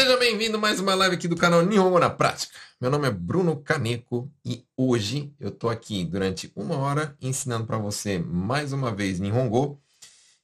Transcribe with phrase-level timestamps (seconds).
[0.00, 2.56] Seja bem-vindo a mais uma live aqui do canal Nihongo na Prática.
[2.80, 7.76] Meu nome é Bruno Kaneko e hoje eu tô aqui durante uma hora ensinando para
[7.76, 9.78] você mais uma vez Nihongo.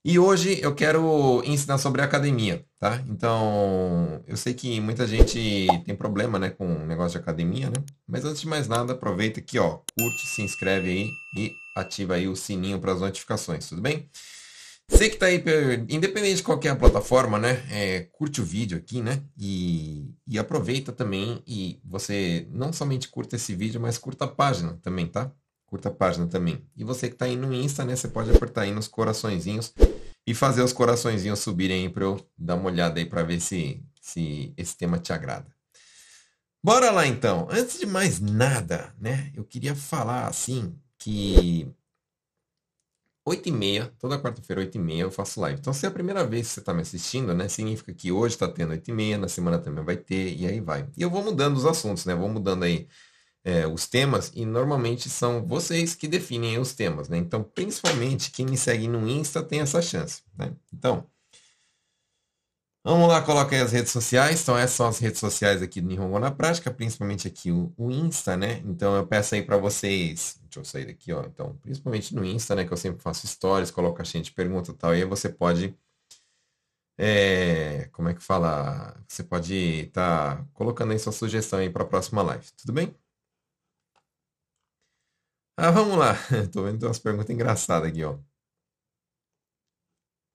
[0.04, 3.02] E hoje eu quero ensinar sobre academia, tá?
[3.08, 7.82] Então, eu sei que muita gente tem problema, né, com o negócio de academia, né?
[8.06, 12.28] Mas antes de mais nada, aproveita aqui, ó, curte, se inscreve aí e ativa aí
[12.28, 14.06] o sininho para as notificações, tudo bem?
[14.88, 15.42] Você que tá aí,
[15.88, 17.62] independente de qualquer plataforma, né?
[17.70, 19.22] É, curte o vídeo aqui, né?
[19.36, 24.78] E, e aproveita também e você não somente curta esse vídeo, mas curta a página
[24.82, 25.30] também, tá?
[25.66, 26.64] Curta a página também.
[26.76, 27.94] E você que tá aí no Insta, né?
[27.94, 29.74] Você pode apertar aí nos coraçõezinhos
[30.26, 33.82] e fazer os coraçõezinhos subirem aí para eu dar uma olhada aí para ver se,
[34.00, 35.46] se esse tema te agrada.
[36.62, 37.46] Bora lá então.
[37.50, 39.30] Antes de mais nada, né?
[39.34, 41.68] Eu queria falar assim que
[43.26, 45.58] 8 e meia, toda quarta-feira, 8 e meia, eu faço live.
[45.58, 48.36] Então, se é a primeira vez que você está me assistindo, né, significa que hoje
[48.36, 50.88] está tendo 8 e meia, na semana também vai ter, e aí vai.
[50.96, 52.14] E eu vou mudando os assuntos, né?
[52.14, 52.86] Vou mudando aí
[53.44, 57.18] é, os temas, e normalmente são vocês que definem os temas, né?
[57.18, 60.52] Então, principalmente, quem me segue no Insta tem essa chance, né?
[60.72, 61.04] Então,
[62.84, 64.42] vamos lá, coloca aí as redes sociais.
[64.42, 67.90] Então, essas são as redes sociais aqui do Nihongo na Prática, principalmente aqui o, o
[67.90, 68.62] Insta, né?
[68.64, 71.24] Então, eu peço aí para vocês Deixa eu sair daqui, ó.
[71.24, 72.64] Então, principalmente no Insta, né?
[72.64, 74.94] Que eu sempre faço stories, coloco a gente pergunta e tal.
[74.94, 75.76] E aí você pode.
[76.98, 78.96] É, como é que fala?
[79.06, 82.46] Você pode estar tá colocando aí sua sugestão aí para a próxima live.
[82.56, 82.94] Tudo bem?
[85.58, 86.14] Ah, vamos lá.
[86.52, 88.18] Tô vendo umas perguntas engraçadas aqui, ó.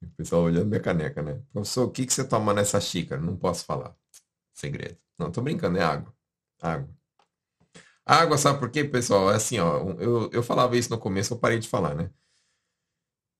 [0.04, 1.42] O pessoal olhando minha caneca, né?
[1.52, 3.22] Professor, o que, que você toma nessa xícara?
[3.22, 3.96] Não posso falar.
[4.54, 4.98] Segredo.
[5.18, 6.14] Não, tô brincando, é água.
[6.62, 7.01] Água.
[8.06, 9.32] Água, sabe por quê, pessoal?
[9.32, 12.10] É assim, ó, eu, eu falava isso no começo, eu parei de falar, né?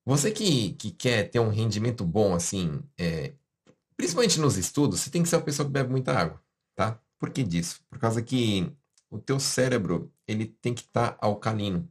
[0.06, 3.34] Você que, que quer ter um rendimento bom, assim, é,
[3.96, 6.42] principalmente nos estudos, você tem que ser uma pessoa que bebe muita água,
[6.76, 7.00] tá?
[7.20, 7.82] Por que disso?
[7.90, 8.72] Por causa que
[9.10, 11.90] o teu cérebro, ele tem que estar tá alcalino,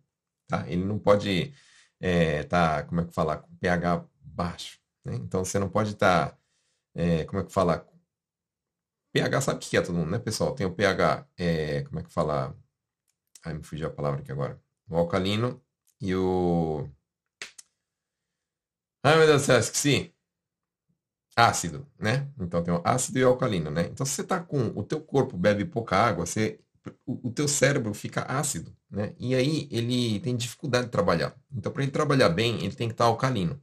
[0.49, 0.69] tá?
[0.69, 1.56] Ele não pode estar,
[2.00, 5.15] é, tá, como é que fala, com pH baixo, né?
[5.16, 6.39] Então, você não pode estar, tá,
[6.95, 7.87] é, como é que fala,
[9.12, 10.54] pH sabe o que é todo mundo, né, pessoal?
[10.54, 12.56] Tem o pH, é, como é que fala?
[13.44, 14.60] Ai, me fugiu a palavra aqui agora.
[14.88, 15.62] O alcalino
[16.00, 16.88] e o.
[19.03, 20.15] Ai, meu Deus do céu, esqueci.
[21.37, 22.28] Ácido, né?
[22.38, 23.87] Então tem o ácido e o alcalino, né?
[23.87, 24.69] Então se você tá com.
[24.76, 26.60] O teu corpo bebe pouca água, você,
[27.06, 29.15] o, o teu cérebro fica ácido, né?
[29.19, 31.34] E aí ele tem dificuldade de trabalhar.
[31.53, 33.60] Então para ele trabalhar bem, ele tem que estar tá alcalino.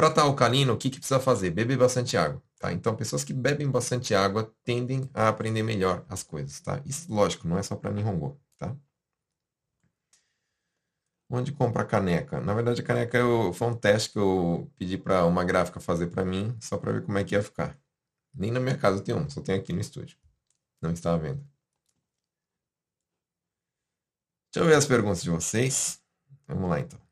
[0.00, 1.50] Para estar tá alcalino, o que, que precisa fazer?
[1.50, 2.42] Beber bastante água.
[2.58, 2.72] Tá?
[2.72, 6.58] Então, pessoas que bebem bastante água tendem a aprender melhor as coisas.
[6.58, 6.80] Tá?
[6.86, 8.40] Isso, lógico, não é só para Nihongo.
[8.56, 8.74] Tá?
[11.28, 12.40] Onde compra a caneca?
[12.40, 16.06] Na verdade, a caneca eu, foi um teste que eu pedi para uma gráfica fazer
[16.06, 17.78] para mim, só para ver como é que ia ficar.
[18.32, 20.16] Nem na minha casa tem um, só tem aqui no estúdio.
[20.80, 21.46] Não estava vendo.
[24.50, 26.02] Deixa eu ver as perguntas de vocês.
[26.48, 27.09] Vamos lá, então.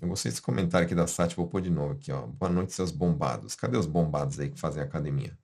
[0.00, 2.26] Eu gostei desse comentário aqui da Sati, vou pôr de novo aqui, ó.
[2.26, 3.54] Boa noite, seus bombados.
[3.54, 5.38] Cadê os bombados aí que fazem academia?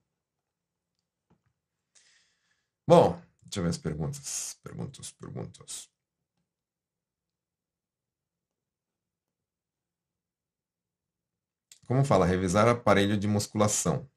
[2.87, 4.57] Bom, deixa eu ver as perguntas.
[4.63, 5.89] Perguntas, perguntas.
[11.87, 12.27] Como fala?
[12.27, 14.07] Revisar aparelho de musculação.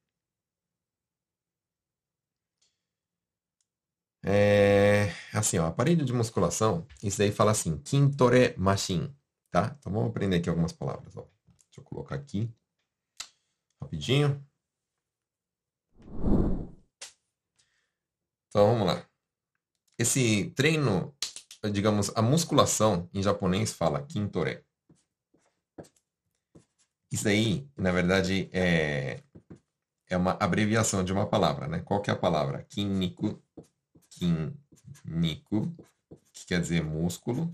[4.25, 9.16] É, assim, ó, aparelho de musculação, isso daí fala assim, Kintore Machine.
[9.50, 9.75] Tá?
[9.78, 11.16] Então vamos aprender aqui algumas palavras.
[11.16, 11.22] Ó.
[11.22, 12.53] Deixa eu colocar aqui
[13.81, 14.44] rapidinho.
[18.48, 19.06] Então vamos lá.
[19.98, 21.14] Esse treino,
[21.72, 24.64] digamos, a musculação em japonês fala kintore.
[27.10, 29.22] Isso aí, na verdade, é,
[30.09, 31.80] é uma abreviação de uma palavra, né?
[31.80, 32.65] Qual que é a palavra?
[32.65, 33.42] Kinniku.
[34.10, 35.74] Kinniku,
[36.33, 37.53] que quer dizer músculo.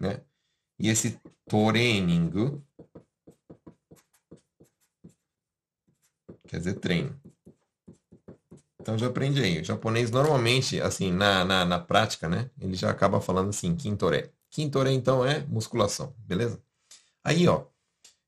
[0.00, 0.22] Né?
[0.78, 2.30] E esse training
[6.48, 7.20] quer dizer treino.
[8.80, 9.60] Então já aprendi aí.
[9.60, 12.50] O japonês normalmente, assim, na, na, na prática, né?
[12.58, 14.32] Ele já acaba falando assim, quintore.
[14.50, 16.60] Quintore, então, é musculação, beleza?
[17.22, 17.66] Aí, ó,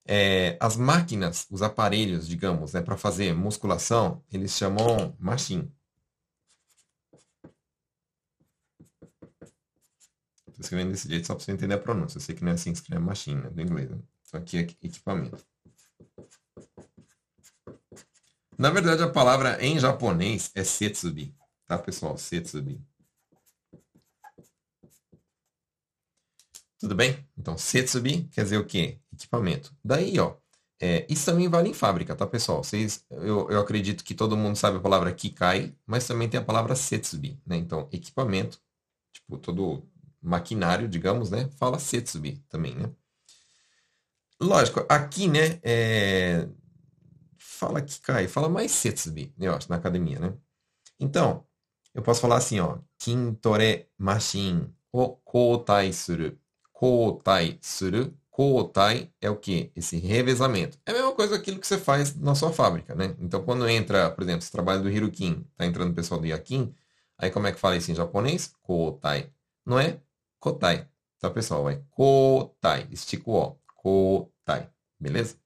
[0.06, 5.72] é, as máquinas, os aparelhos, digamos, né, para fazer musculação, eles chamam machine.
[10.64, 12.18] Escrevendo desse jeito só para você entender a pronúncia.
[12.18, 13.90] Eu sei que não é assim que escreve machine, né, do inglês.
[13.90, 13.98] Né?
[14.34, 15.44] É equipamento.
[18.58, 21.34] Na verdade, a palavra em japonês é setsubi,
[21.66, 22.16] tá, pessoal?
[22.16, 22.80] Setsubi.
[26.78, 27.24] Tudo bem?
[27.38, 28.98] Então, setsubi quer dizer o quê?
[29.12, 29.74] Equipamento.
[29.84, 30.36] Daí, ó,
[30.80, 32.62] É, isso também vale em fábrica, tá, pessoal?
[32.64, 36.44] Vocês, eu, eu acredito que todo mundo sabe a palavra kikai, mas também tem a
[36.44, 37.56] palavra setsubi, né?
[37.56, 38.60] Então, equipamento,
[39.12, 39.82] tipo, todo
[40.22, 41.48] maquinário, digamos, né?
[41.56, 42.90] Fala setsubi também, né?
[44.40, 46.48] Lógico, aqui, né, é...
[47.38, 50.34] fala kikai, fala mais setsubi, eu acho, na academia, né?
[50.98, 51.46] Então,
[51.94, 56.38] eu posso falar assim, ó, kintore machine o koutai suru.
[56.72, 59.70] Koutai suru Koutai é o que?
[59.76, 60.78] Esse revezamento.
[60.86, 63.14] É a mesma coisa aquilo que você faz na sua fábrica, né?
[63.20, 66.74] Então, quando entra, por exemplo, esse trabalho do Hirukin, tá entrando o pessoal do Yakin,
[67.18, 68.54] aí como é que fala isso em japonês?
[68.62, 69.30] Koutai.
[69.66, 70.00] Não é
[70.42, 70.90] Kotai.
[71.20, 71.70] Tá, pessoal?
[71.70, 72.88] É Kotai.
[72.90, 73.60] Estica o O.
[73.76, 74.68] Kotai.
[74.98, 75.38] Beleza?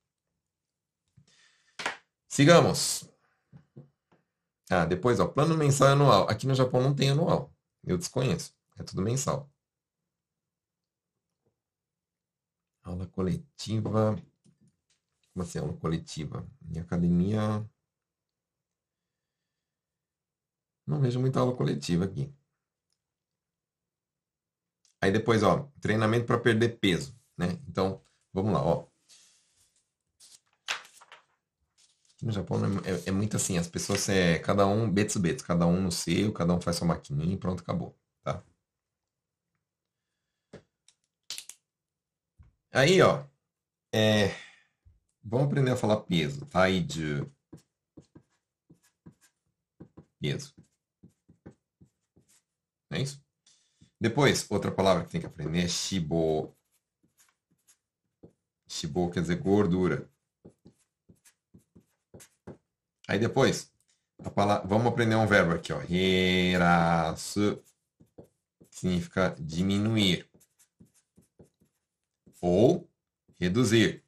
[2.29, 3.07] Sigamos.
[4.71, 6.29] Ah, depois, ó, plano mensal anual.
[6.31, 7.55] Aqui no Japão não tem anual.
[7.85, 8.55] Eu desconheço.
[8.79, 9.51] É tudo mensal.
[12.83, 14.17] Aula coletiva.
[15.35, 16.47] Como assim, aula coletiva?
[16.75, 17.69] Em academia.
[20.87, 22.33] Não vejo muita aula coletiva aqui.
[25.01, 27.59] Aí depois, ó, treinamento para perder peso, né?
[27.69, 28.01] Então,
[28.33, 28.87] vamos lá, ó.
[32.23, 35.81] no Japão é, é, muito assim, as pessoas é cada um betsu betsu, cada um
[35.83, 38.43] no seu, cada um faz sua maquininha e pronto, acabou, tá?
[42.73, 43.25] Aí, ó,
[43.93, 44.29] é,
[45.25, 46.45] vamos aprender a falar peso.
[46.47, 46.63] Tá?
[50.21, 50.55] Peso.
[52.91, 53.26] É isso?
[54.01, 56.55] Depois, outra palavra que tem que aprender é shibo.
[58.69, 60.09] Shibo quer dizer gordura.
[63.09, 63.73] Aí depois,
[64.35, 65.81] palavra, vamos aprender um verbo aqui, ó.
[65.89, 67.63] Herasu
[68.71, 70.29] significa diminuir
[72.41, 72.89] ou
[73.39, 74.05] reduzir.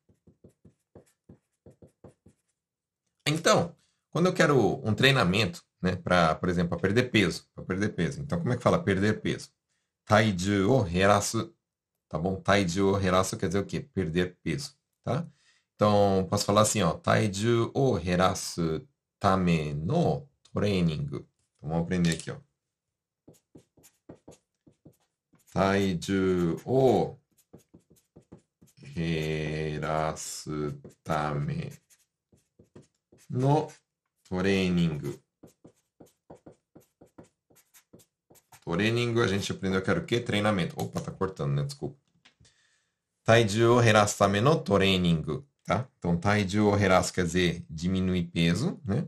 [3.26, 3.75] Então,
[4.11, 8.20] quando eu quero um treinamento, né, para, por exemplo, para perder peso, para perder peso.
[8.20, 9.50] Então, como é que fala perder peso?
[10.08, 11.55] Taiju o herasu,
[12.08, 12.40] tá bom?
[12.40, 13.81] Taiju o herasu quer dizer o quê?
[13.81, 14.75] Perder peso,
[15.05, 15.26] tá?
[15.75, 18.87] Então, posso falar assim, ó, taiju o herasu
[19.20, 21.02] tame no training.
[21.02, 21.26] Então,
[21.60, 22.38] vamos aprender aqui, ó.
[25.52, 27.16] Taiju o
[28.99, 30.50] 減らす
[31.04, 31.32] た
[38.68, 40.20] Toreningo, a gente aprendeu que era o quê?
[40.20, 40.78] Treinamento.
[40.78, 41.64] Opa, tá cortando, né?
[41.64, 41.96] Desculpa.
[43.24, 45.88] Taiji o herasame no toreningo, tá?
[45.96, 49.06] Então, taiji o heras quer dizer diminuir peso, né?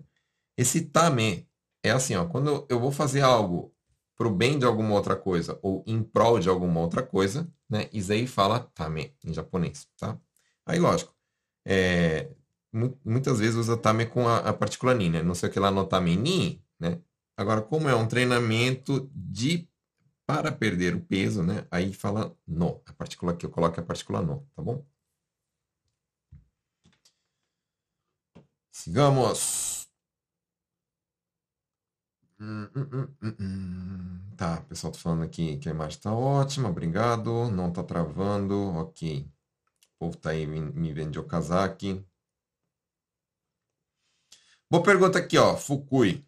[0.56, 1.46] Esse tame
[1.82, 3.74] é assim, ó, quando eu vou fazer algo
[4.16, 7.86] pro bem de alguma outra coisa ou em prol de alguma outra coisa, né?
[7.92, 10.18] Isso aí fala tame em japonês, tá?
[10.64, 11.14] Aí, lógico,
[11.66, 12.30] é,
[13.04, 15.22] muitas vezes usa tame com a, a partícula ni, né?
[15.22, 16.98] Não sei o que lá no tame ni, né?
[17.40, 19.66] Agora, como é um treinamento de
[20.26, 21.66] para perder o peso, né?
[21.70, 22.82] Aí fala no.
[22.86, 24.84] A partícula que eu coloco é a partícula no, tá bom?
[28.72, 29.88] Sigamos.
[32.38, 37.50] Hum, hum, hum, Tá, pessoal tá falando aqui que a imagem está ótima, obrigado.
[37.50, 39.26] Não está travando, ok.
[39.96, 42.04] O povo tá aí me vendo de Okazaki.
[44.70, 45.56] Boa pergunta aqui, ó.
[45.56, 46.24] Fukui.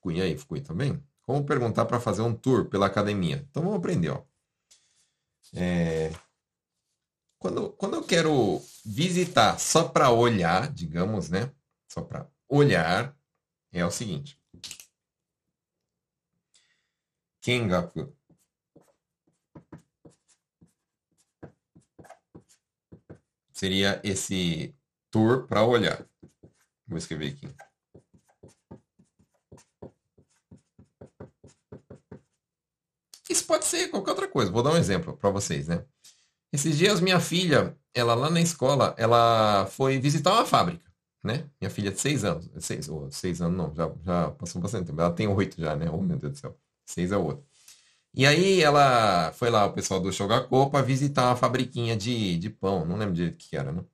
[0.00, 1.02] Fukui aí, Fukui também?
[1.22, 3.46] Como perguntar para fazer um tour pela academia?
[3.50, 4.24] Então vamos aprender, ó.
[5.54, 6.10] É...
[7.38, 11.52] Quando, quando eu quero visitar só para olhar, digamos, né?
[11.88, 13.16] Só para olhar,
[13.72, 14.40] é o seguinte.
[17.42, 18.14] Kengaku.
[23.52, 24.74] Seria esse
[25.10, 26.06] tour para olhar.
[26.86, 27.69] Vou escrever aqui.
[33.30, 34.50] Isso pode ser qualquer outra coisa.
[34.50, 35.84] Vou dar um exemplo para vocês, né?
[36.52, 40.90] Esses dias minha filha, ela lá na escola, ela foi visitar uma fábrica,
[41.22, 41.48] né?
[41.60, 45.00] Minha filha de seis anos, seis ou seis anos não, já, já passou bastante tempo.
[45.00, 45.88] Ela tem oito já, né?
[45.90, 46.58] Oh meu Deus do céu.
[46.84, 47.44] Seis é outro.
[48.12, 52.50] E aí ela foi lá, o pessoal do Shogako, para visitar uma fabriquinha de, de
[52.50, 52.84] pão.
[52.84, 53.84] Não lembro direito que era, né?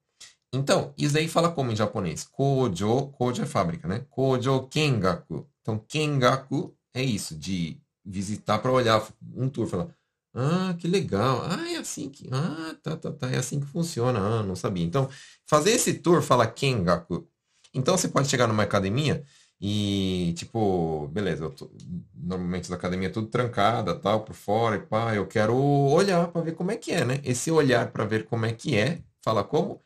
[0.53, 2.25] Então, isso aí fala como em japonês?
[2.25, 4.07] Kojo, kojo é fábrica, né?
[4.11, 5.47] Kojo kengaku.
[5.61, 9.89] Então, kengaku é isso, de visitar para olhar um tour, falar,
[10.35, 11.43] ah, que legal.
[11.45, 14.19] Ah, é assim que, ah, tá, tá, tá, é assim que funciona.
[14.21, 14.85] Ah, não sabia.
[14.85, 15.09] Então,
[15.47, 17.27] fazer esse tour fala kengaku.
[17.75, 19.25] Então, você pode chegar numa academia
[19.61, 21.71] e, tipo, beleza, tô,
[22.15, 26.43] normalmente na academia é tudo trancada, tal, por fora e pá, eu quero olhar para
[26.43, 27.21] ver como é que é, né?
[27.25, 29.83] Esse olhar para ver como é que é, fala como?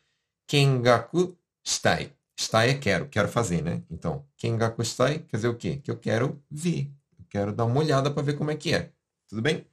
[0.47, 2.11] kengaku shitai.
[2.37, 3.83] Shitai é quero, quero fazer, né?
[3.89, 5.77] Então, kengaku shitai quer dizer o quê?
[5.77, 6.91] Que eu quero ver.
[7.31, 8.91] Quero dar uma olhada para ver como é que é.
[9.29, 9.65] Tudo bem?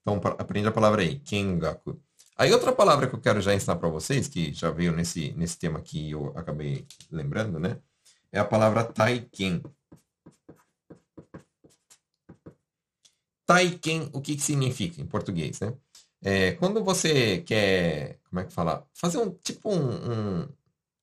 [0.00, 2.00] Então, aprende a palavra aí, kengaku.
[2.38, 5.58] Aí outra palavra que eu quero já ensinar para vocês, que já veio nesse, nesse
[5.58, 7.78] tema que eu acabei lembrando, né?
[8.32, 9.62] É a palavra taiken.
[13.44, 15.74] Taiken, o que, que significa em português, né?
[16.22, 18.86] É, quando você quer, como é que fala?
[18.94, 20.48] Fazer um, tipo um, um,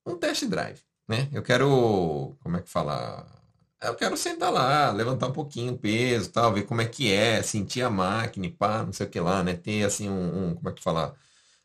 [0.07, 1.29] um test drive, né?
[1.31, 3.42] Eu quero, como é que fala?
[3.83, 7.43] Eu quero sentar lá, levantar um pouquinho o peso, tal, ver como é que é,
[7.43, 9.55] sentir a máquina, pá, não sei o que lá, né?
[9.55, 11.15] Ter assim um, um como é que fala?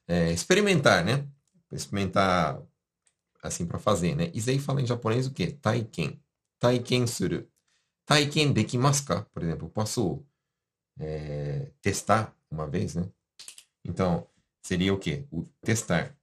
[0.09, 1.27] É, experimentar, né?
[1.73, 2.61] Experimentar
[3.43, 4.31] assim para fazer, né?
[4.35, 5.53] Isso aí fala em japonês o quê?
[5.53, 6.21] Taiken.
[6.59, 7.47] Taiken suru.
[8.05, 9.23] Taiken dekimasu ka?
[9.33, 10.25] Por exemplo, posso
[10.99, 13.05] é, testar uma vez, né?
[13.85, 14.27] Então,
[14.63, 15.25] seria o quê?
[15.31, 16.17] O testar.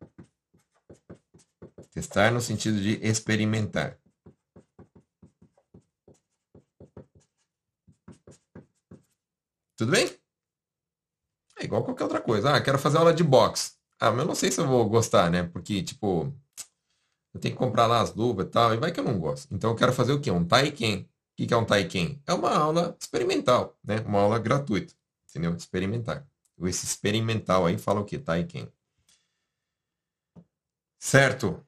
[1.91, 3.97] Testar no sentido de experimentar.
[9.77, 10.09] Tudo bem?
[11.59, 12.53] É igual qualquer outra coisa.
[12.55, 13.73] Ah, quero fazer aula de boxe.
[13.99, 15.43] Ah, mas eu não sei se eu vou gostar, né?
[15.43, 16.33] Porque, tipo,
[17.33, 19.53] eu tenho que comprar lá as luvas e tal, e vai que eu não gosto.
[19.53, 20.31] Então eu quero fazer o quê?
[20.31, 21.01] Um Taiken.
[21.39, 22.21] O que é um Taiken?
[22.25, 23.99] É uma aula experimental, né?
[24.01, 24.93] Uma aula gratuita,
[25.29, 25.53] entendeu?
[25.55, 26.25] Experimentar.
[26.63, 28.17] Esse experimental aí fala o quê?
[28.17, 28.71] Taiken.
[30.99, 31.65] Certo?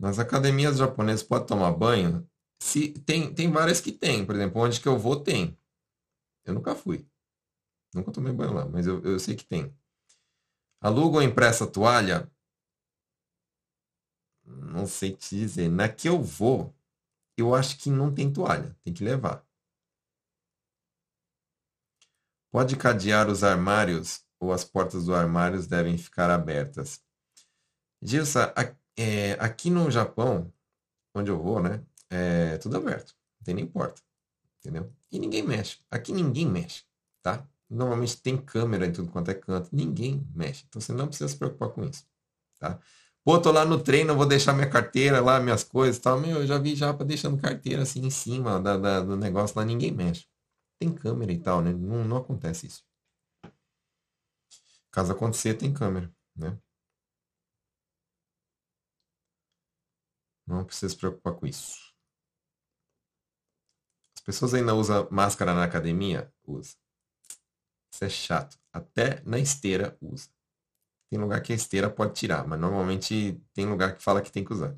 [0.00, 2.26] Nas academias japonesas pode tomar banho?
[2.58, 4.24] Se, tem, tem várias que tem.
[4.24, 5.58] Por exemplo, onde que eu vou tem.
[6.42, 7.06] Eu nunca fui.
[7.94, 9.76] Nunca tomei banho lá, mas eu, eu sei que tem.
[10.80, 12.32] Aluga ou empresta toalha?
[14.42, 15.68] Não sei te dizer.
[15.68, 16.74] Na que eu vou,
[17.36, 18.74] eu acho que não tem toalha.
[18.82, 19.46] Tem que levar.
[22.50, 27.04] Pode cadear os armários ou as portas dos armários devem ficar abertas.
[28.00, 28.54] Gilsa,
[28.96, 30.52] é, aqui no Japão,
[31.14, 31.82] onde eu vou, né?
[32.08, 33.14] É tudo aberto.
[33.38, 34.02] Não tem nem porta.
[34.58, 34.92] Entendeu?
[35.10, 35.78] E ninguém mexe.
[35.90, 36.84] Aqui ninguém mexe,
[37.22, 37.46] tá?
[37.68, 39.70] Normalmente tem câmera em tudo quanto é canto.
[39.72, 40.64] Ninguém mexe.
[40.68, 42.04] Então você não precisa se preocupar com isso,
[42.58, 42.78] tá?
[43.24, 46.18] Pô, tô lá no treino, vou deixar minha carteira lá, minhas coisas e tal.
[46.18, 49.64] Meu, eu já vi já deixando carteira assim em cima da, da, do negócio lá,
[49.64, 50.26] ninguém mexe.
[50.78, 51.72] Tem câmera e tal, né?
[51.72, 52.82] Não, não acontece isso.
[54.90, 56.58] Caso acontecer, tem câmera, né?
[60.50, 61.94] Não precisa se preocupar com isso.
[64.16, 66.32] As pessoas ainda usam máscara na academia?
[66.44, 66.74] Usa.
[67.92, 68.58] Isso é chato.
[68.72, 70.28] Até na esteira usa.
[71.08, 74.44] Tem lugar que a esteira pode tirar, mas normalmente tem lugar que fala que tem
[74.44, 74.76] que usar.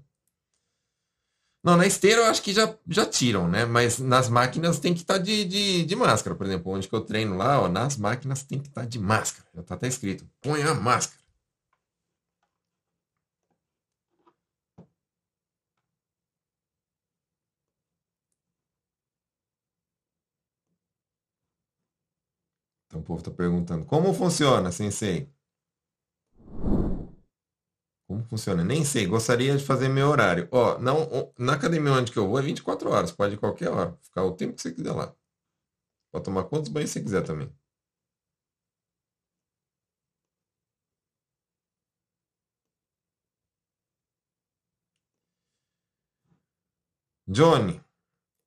[1.65, 3.65] Não, na esteira eu acho que já, já tiram, né?
[3.65, 6.35] Mas nas máquinas tem que estar tá de, de, de, máscara.
[6.35, 8.99] Por exemplo, onde que eu treino lá, ó, nas máquinas tem que estar tá de
[8.99, 9.49] máscara.
[9.55, 11.22] Já está até escrito, põe a máscara.
[23.03, 25.29] O povo está perguntando, como funciona, sensei?
[28.07, 28.63] Como funciona?
[28.65, 30.49] Nem sei, gostaria de fazer meu horário.
[30.53, 33.97] Ó, não, na academia onde que eu vou é 24 horas, pode ir qualquer hora,
[34.03, 35.15] ficar o tempo que você quiser lá.
[36.13, 37.53] Pode tomar quantos banhos você quiser também.
[47.27, 47.81] Johnny,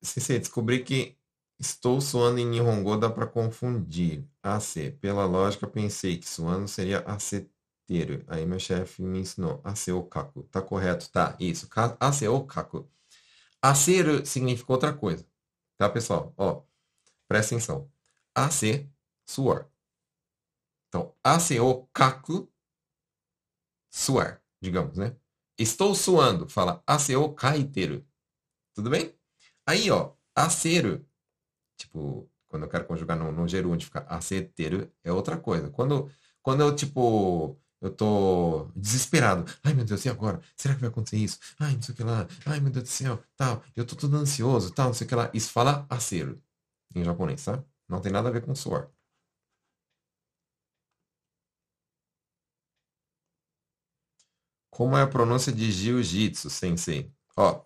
[0.03, 1.17] Sensei, descobri que
[1.59, 4.27] Estou suando em Nihongo dá para confundir.
[4.43, 4.91] AC.
[4.99, 8.23] Pela lógica, pensei que suando seria aceteiro.
[8.27, 9.61] Aí meu chefe me ensinou.
[9.63, 10.43] Aceokaku.
[10.43, 11.09] Tá correto?
[11.09, 11.35] Tá.
[11.39, 11.67] Isso.
[11.99, 12.89] Aceokaku.
[13.61, 15.25] Aceiro significa outra coisa.
[15.77, 16.33] Tá, pessoal?
[16.37, 16.63] Ó,
[17.27, 17.91] presta atenção.
[18.35, 18.87] AC,
[19.25, 19.69] suor.
[20.87, 22.51] Então, aceokaku,
[23.89, 25.15] suar, digamos, né?
[25.57, 26.47] Estou suando.
[26.47, 28.05] Fala aceokaiteru.
[28.73, 29.13] Tudo bem?
[29.65, 31.05] Aí, ó, aceiro
[31.77, 35.69] Tipo, quando eu quero conjugar no, no gerúndio, fica aceteiro, é outra coisa.
[35.69, 36.09] Quando,
[36.41, 39.45] quando eu, tipo, eu tô desesperado.
[39.63, 40.41] Ai, meu Deus, e agora?
[40.55, 41.39] Será que vai acontecer isso?
[41.59, 42.27] Ai, não sei o que lá.
[42.45, 43.63] Ai, meu Deus do céu, tal.
[43.75, 45.29] Eu tô todo ansioso, tal, não sei o que lá.
[45.33, 46.41] Isso fala acero
[46.95, 47.63] em japonês, tá?
[47.87, 48.91] Não tem nada a ver com suor.
[54.69, 57.11] Como é a pronúncia de jiu-jitsu, sensei?
[57.37, 57.63] Ó,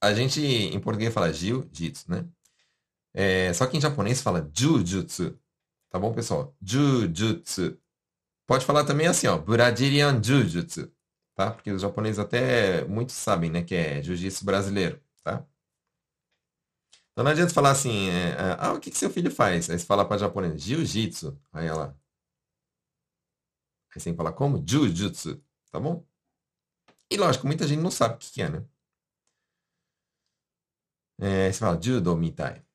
[0.00, 2.26] a gente em português fala jiu-jitsu, né?
[3.20, 5.36] É, só que em japonês fala jujutsu.
[5.90, 6.56] Tá bom, pessoal?
[6.62, 7.76] Jujutsu.
[8.46, 10.92] Pode falar também assim, ó, Brazilian Jujutsu.
[11.34, 11.50] Tá?
[11.52, 15.44] Porque os japoneses até muitos sabem, né, que é jiu-jitsu brasileiro, tá?
[17.12, 19.68] Então não adianta falar assim, é, é, ah, o que, que seu filho faz?
[19.68, 21.36] Aí você fala para japonês, jiu-jitsu.
[21.52, 21.98] Aí ela.
[23.94, 24.62] Aí você tem que falar como?
[24.66, 25.42] Jiu-jitsu.
[25.72, 26.06] Tá bom?
[27.10, 28.64] E lógico, muita gente não sabe o que, que é, né?
[31.20, 32.67] É, você fala judo mitai.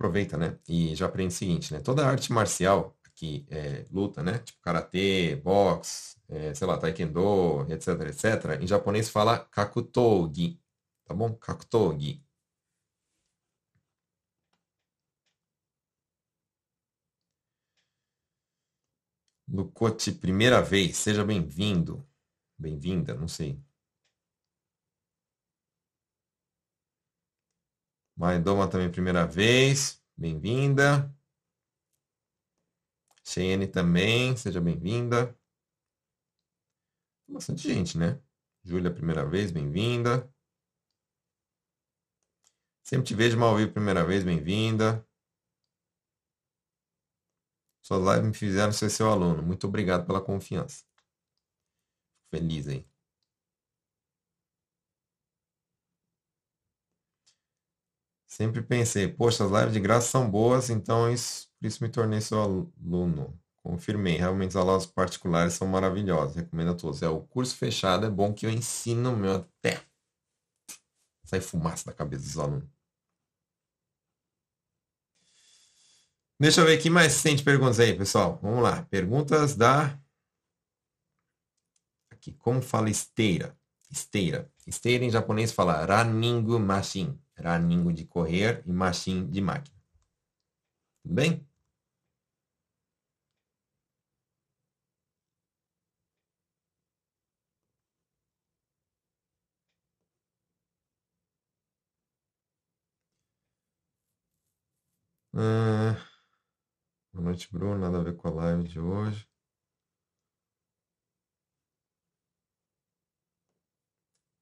[0.00, 0.58] Aproveita, né?
[0.66, 1.80] E já aprende o seguinte, né?
[1.80, 4.38] Toda arte marcial que é, luta, né?
[4.38, 8.58] Tipo karatê, boxe, é, sei lá, taekwondo, etc, etc.
[8.62, 10.58] Em japonês fala kakutogi,
[11.04, 11.34] tá bom?
[11.34, 12.24] Kakutogi.
[19.48, 22.02] Lucote, primeira vez, seja bem-vindo.
[22.58, 23.62] Bem-vinda, não sei.
[28.20, 29.98] Maidoma também, primeira vez.
[30.14, 31.10] Bem-vinda.
[33.24, 35.34] Cheyenne também, seja bem-vinda.
[37.26, 38.20] Bastante gente, né?
[38.62, 40.30] Júlia, primeira vez, bem-vinda.
[42.82, 45.02] Sempre te vejo mal ouvir primeira vez, bem-vinda.
[47.80, 49.42] Suas lives me fizeram ser seu aluno.
[49.42, 50.84] Muito obrigado pela confiança.
[52.30, 52.89] Feliz aí.
[58.40, 62.22] Sempre pensei, poxa, as lives de graça são boas, então isso, por isso me tornei
[62.22, 63.38] seu aluno.
[63.62, 67.02] Confirmei, realmente as aulas particulares são maravilhosas, recomendo a todos.
[67.02, 69.82] É o curso fechado, é bom que eu ensino meu até
[71.30, 72.68] sai fumaça da cabeça dos alunos.
[76.40, 78.38] Deixa eu ver aqui mais tem perguntas aí, pessoal.
[78.42, 78.82] Vamos lá.
[78.84, 80.00] Perguntas da.
[82.10, 82.32] Aqui.
[82.32, 83.54] Como fala esteira?
[83.90, 84.50] Esteira.
[84.66, 87.20] Esteira em japonês fala running machine.
[87.42, 89.76] Running de correr e machine de máquina.
[91.02, 91.46] Tudo bem?
[105.32, 105.94] Uh...
[107.12, 107.78] Boa noite, Bruno.
[107.78, 109.29] Nada a ver com a live de hoje.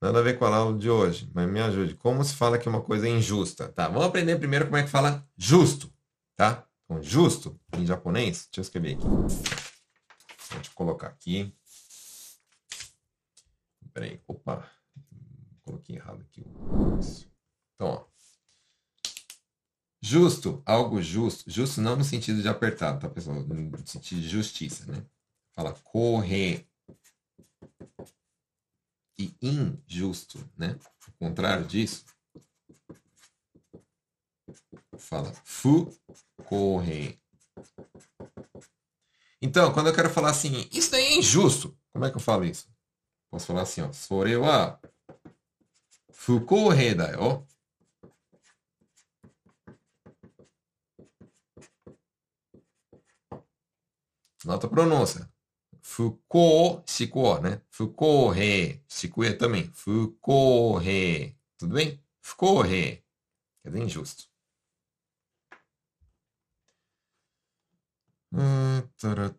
[0.00, 1.94] Nada a ver com a aula de hoje, mas me ajude.
[1.94, 3.68] Como se fala que uma coisa é injusta?
[3.68, 5.92] Tá, vamos aprender primeiro como é que fala justo,
[6.36, 6.64] tá?
[6.84, 9.06] Então, justo em japonês, deixa eu escrever aqui.
[9.06, 11.52] Deixa eu colocar aqui.
[13.92, 14.70] Peraí, opa,
[15.62, 16.44] coloquei errado aqui.
[17.74, 18.04] Então, ó.
[20.00, 21.50] Justo, algo justo.
[21.50, 23.40] Justo não no sentido de apertado, tá, pessoal?
[23.40, 25.04] No sentido de justiça, né?
[25.52, 26.66] Fala correr.
[29.18, 30.78] E injusto, né?
[31.08, 32.04] O contrário disso.
[34.96, 35.90] Fala fu
[36.44, 37.18] correr.
[39.40, 42.44] Então, quando eu quero falar assim, isso daí é injusto, como é que eu falo
[42.44, 42.68] isso?
[43.30, 43.92] Posso falar assim, ó.
[43.92, 44.80] Sore wa
[46.12, 47.46] fukohei da yo.
[54.44, 55.30] Nota a pronúncia.
[55.98, 57.60] Fuko, Shiko, né?
[57.70, 58.84] Fukorre.
[58.88, 59.68] Shikuya também.
[59.72, 61.36] Fukorre.
[61.58, 62.00] Tudo bem?
[62.22, 63.04] Fukorre.
[63.62, 64.24] Quer dizer, injusto.
[68.32, 69.34] Hum, tará.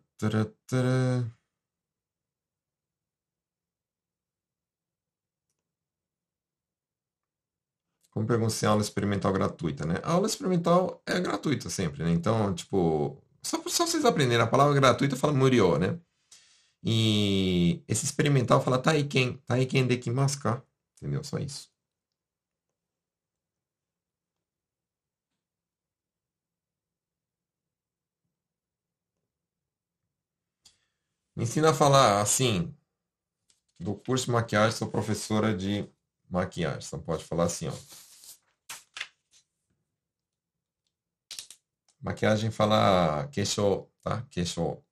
[8.10, 9.94] Como pergunta se aula experimental gratuita, né?
[10.02, 12.10] A aula experimental é gratuita sempre, né?
[12.10, 15.98] Então, tipo, só, só vocês aprenderem, a palavra gratuita fala Murio, né?
[16.82, 20.62] E esse experimental fala Taiken, Taiken dekimasu ka?
[20.96, 21.22] Entendeu?
[21.24, 21.70] Só isso.
[31.36, 32.74] Me ensina a falar assim,
[33.78, 35.88] do curso de maquiagem, sou professora de
[36.28, 36.86] maquiagem.
[36.86, 37.72] Então pode falar assim, ó.
[42.00, 44.22] Maquiagem fala queixo, tá?
[44.30, 44.82] Queixo.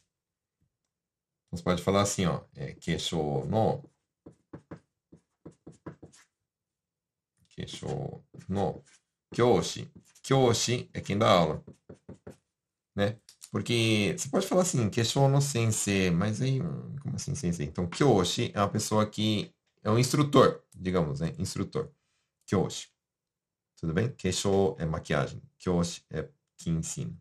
[1.48, 2.42] Então, você pode falar assim, ó.
[2.54, 3.82] É, queixo no.
[7.48, 7.87] Queixo
[8.48, 8.82] no.
[9.34, 9.90] Kyoshi.
[10.22, 11.64] Kyoshi é quem dá aula.
[12.94, 13.18] Né?
[13.50, 16.61] Porque você pode falar assim, queixo no sensei, mas aí,
[17.02, 17.66] como assim sensei?
[17.66, 21.34] Então, Kyoshi é uma pessoa que é um instrutor, digamos, né?
[21.38, 21.90] Instrutor.
[22.46, 22.90] Kyoshi.
[23.76, 24.11] Tudo bem?
[24.12, 25.42] Queixo é maquiagem.
[25.58, 27.16] Kyoshi é que ensina.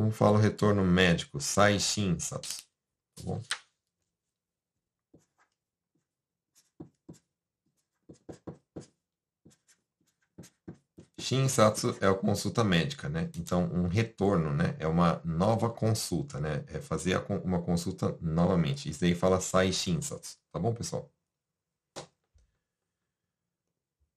[0.00, 1.38] Como fala o retorno médico?
[1.38, 2.62] Sai shinsatsu.
[3.16, 3.42] Tá bom?
[11.18, 13.28] Shinsatsu é a consulta médica, né?
[13.36, 14.74] Então, um retorno, né?
[14.78, 16.64] É uma nova consulta, né?
[16.68, 18.88] É fazer uma consulta novamente.
[18.88, 20.38] Isso daí fala sai shinsatsu.
[20.50, 21.12] Tá bom, pessoal?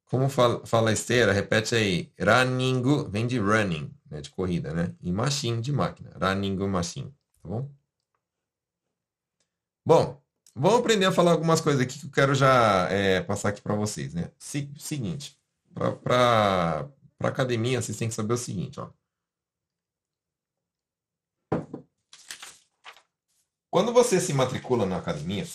[0.05, 2.13] Como fala, fala a esteira, repete aí.
[2.17, 4.21] Running vem de running, né?
[4.21, 4.95] De corrida, né?
[5.01, 6.11] E machine de máquina.
[6.21, 7.11] Running machine.
[7.41, 7.69] Tá bom?
[9.85, 10.21] Bom,
[10.55, 13.75] vamos aprender a falar algumas coisas aqui que eu quero já é, passar aqui para
[13.75, 14.31] vocês, né?
[14.37, 15.37] seguinte.
[15.73, 16.87] Para
[17.21, 18.89] academia, vocês têm que saber o seguinte, ó.
[23.69, 25.47] Quando você se matricula na academia,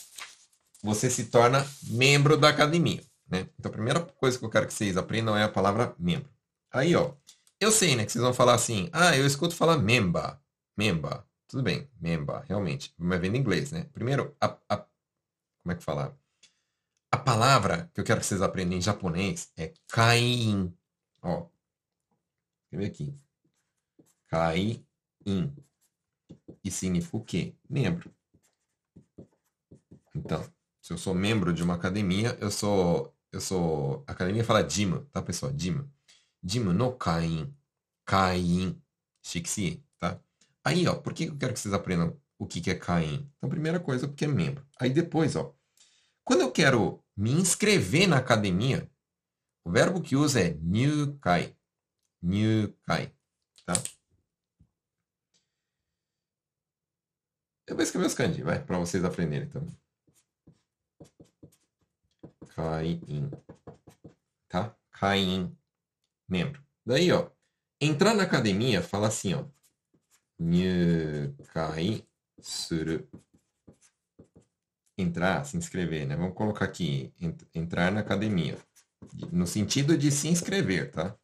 [0.82, 3.48] você se torna membro da academia, né?
[3.58, 6.28] Então, a primeira coisa que eu quero que vocês aprendam é a palavra membro.
[6.72, 7.14] Aí, ó,
[7.60, 10.40] eu sei, né, que vocês vão falar assim, ah, eu escuto falar memba,
[10.76, 11.26] memba.
[11.48, 12.94] Tudo bem, memba, realmente.
[12.98, 13.84] Mas vem em inglês, né?
[13.92, 14.76] Primeiro, a, a,
[15.62, 16.18] como é que fala?
[17.10, 20.72] A palavra que eu quero que vocês aprendam em japonês é kain.
[21.22, 21.46] Ó,
[22.64, 23.14] escreve aqui.
[24.28, 24.84] Kain.
[26.62, 27.54] E significa o quê?
[27.68, 28.12] Membro.
[30.14, 30.44] Então,
[30.82, 33.14] se eu sou membro de uma academia, eu sou.
[33.32, 34.04] Eu sou.
[34.06, 35.52] Academia fala Jima, tá, pessoal?
[36.42, 36.70] Jima.
[36.70, 37.54] Jima no Kain.
[38.04, 38.82] Kain.
[39.22, 40.20] Shiksie, tá?
[40.64, 43.30] Aí, ó, por que eu quero que vocês aprendam o que, é Kain?
[43.36, 44.66] Então, primeira coisa, porque é membro.
[44.80, 45.54] Aí depois, ó,
[46.24, 48.90] quando eu quero me inscrever na academia,
[49.64, 51.56] o verbo que usa é nyukai.
[52.22, 53.14] Nyukai.
[53.64, 53.74] Tá?
[57.66, 59.76] Eu vou escrever os kanji, vai, para vocês aprenderem também.
[62.54, 63.30] Kain.
[64.48, 64.74] Tá?
[64.90, 65.57] Kain.
[66.28, 66.62] Membro.
[66.84, 67.30] Daí, ó,
[67.80, 69.44] entrar na academia, fala assim, ó.
[70.38, 72.06] Nyukai
[72.40, 73.08] suru
[74.98, 76.16] entrar, se inscrever, né?
[76.16, 77.12] Vamos colocar aqui,
[77.54, 78.58] entrar na academia.
[79.32, 81.16] No sentido de se inscrever, tá?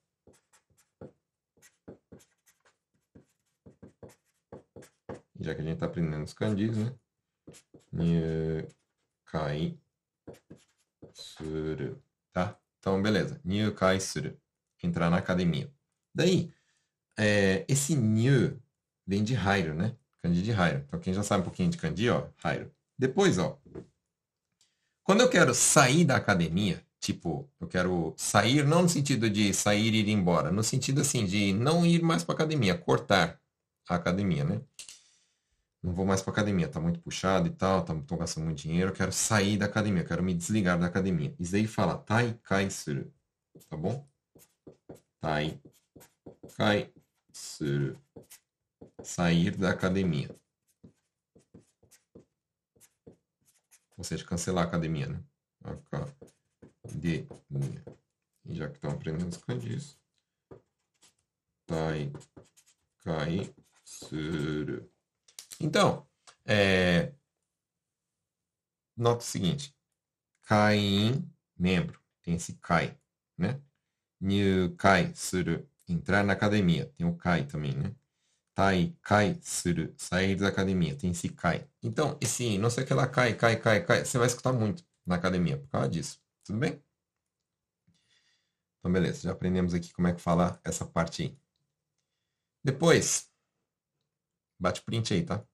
[5.41, 6.95] Já que a gente está aprendendo os kanjis, né?
[7.93, 9.79] Nyukai
[11.13, 12.01] suru,
[12.33, 12.59] tá?
[12.79, 13.41] Então, beleza.
[13.45, 14.41] Nyukai suru.
[14.83, 15.71] Entrar na academia.
[16.15, 16.53] Daí,
[17.19, 18.61] é, esse nyu
[19.07, 19.97] vem de Hairo, né?
[20.23, 20.85] Kanji de Hairo.
[20.87, 22.71] Então, quem já sabe um pouquinho de kanji, ó, Hairo.
[22.99, 23.61] Depois, ó,
[25.03, 29.93] quando eu quero sair da academia, tipo, eu quero sair não no sentido de sair
[29.93, 33.39] e ir embora, no sentido assim de não ir mais para academia, cortar
[33.89, 34.63] a academia, né?
[35.83, 38.91] Não vou mais para academia, tá muito puxado e tal, tá, tô gastando muito dinheiro,
[38.91, 41.35] eu quero sair da academia, quero me desligar da academia.
[41.39, 43.13] Isso aí fala tai kai suru,
[43.69, 44.09] tá bom?
[45.25, 45.59] Tai
[46.55, 46.93] kai
[47.33, 47.99] suru.
[49.03, 50.29] Sair da academia.
[53.97, 55.25] Ou seja, cancelar a academia, né?
[55.63, 57.27] Academia.
[58.45, 59.99] E já que estão aprendendo os kanjis.
[61.65, 62.13] Tai,
[62.99, 64.93] kai, suru.
[65.59, 66.07] Então,
[66.45, 67.15] é,
[68.95, 69.75] nota o seguinte.
[70.43, 71.99] Kain, membro.
[72.21, 73.01] Tem esse kai,
[73.39, 73.59] né?
[74.25, 75.67] New kai, suru.
[75.89, 76.87] Entrar na academia.
[76.97, 77.95] Tem o kai também, né?
[78.55, 81.69] tai, kai, suru, sair da academia, tem esse kai.
[81.83, 84.85] Então, esse não sei o que lá, cai, cai, cai, cai, você vai escutar muito
[85.05, 86.21] na academia por causa disso.
[86.45, 86.83] Tudo bem?
[88.79, 91.39] Então, beleza, já aprendemos aqui como é que fala essa parte aí.
[92.63, 93.29] Depois,
[94.59, 95.45] bate print aí, tá?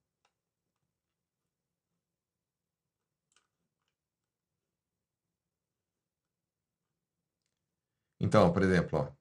[8.30, 9.12] Então, por exemplo, ó,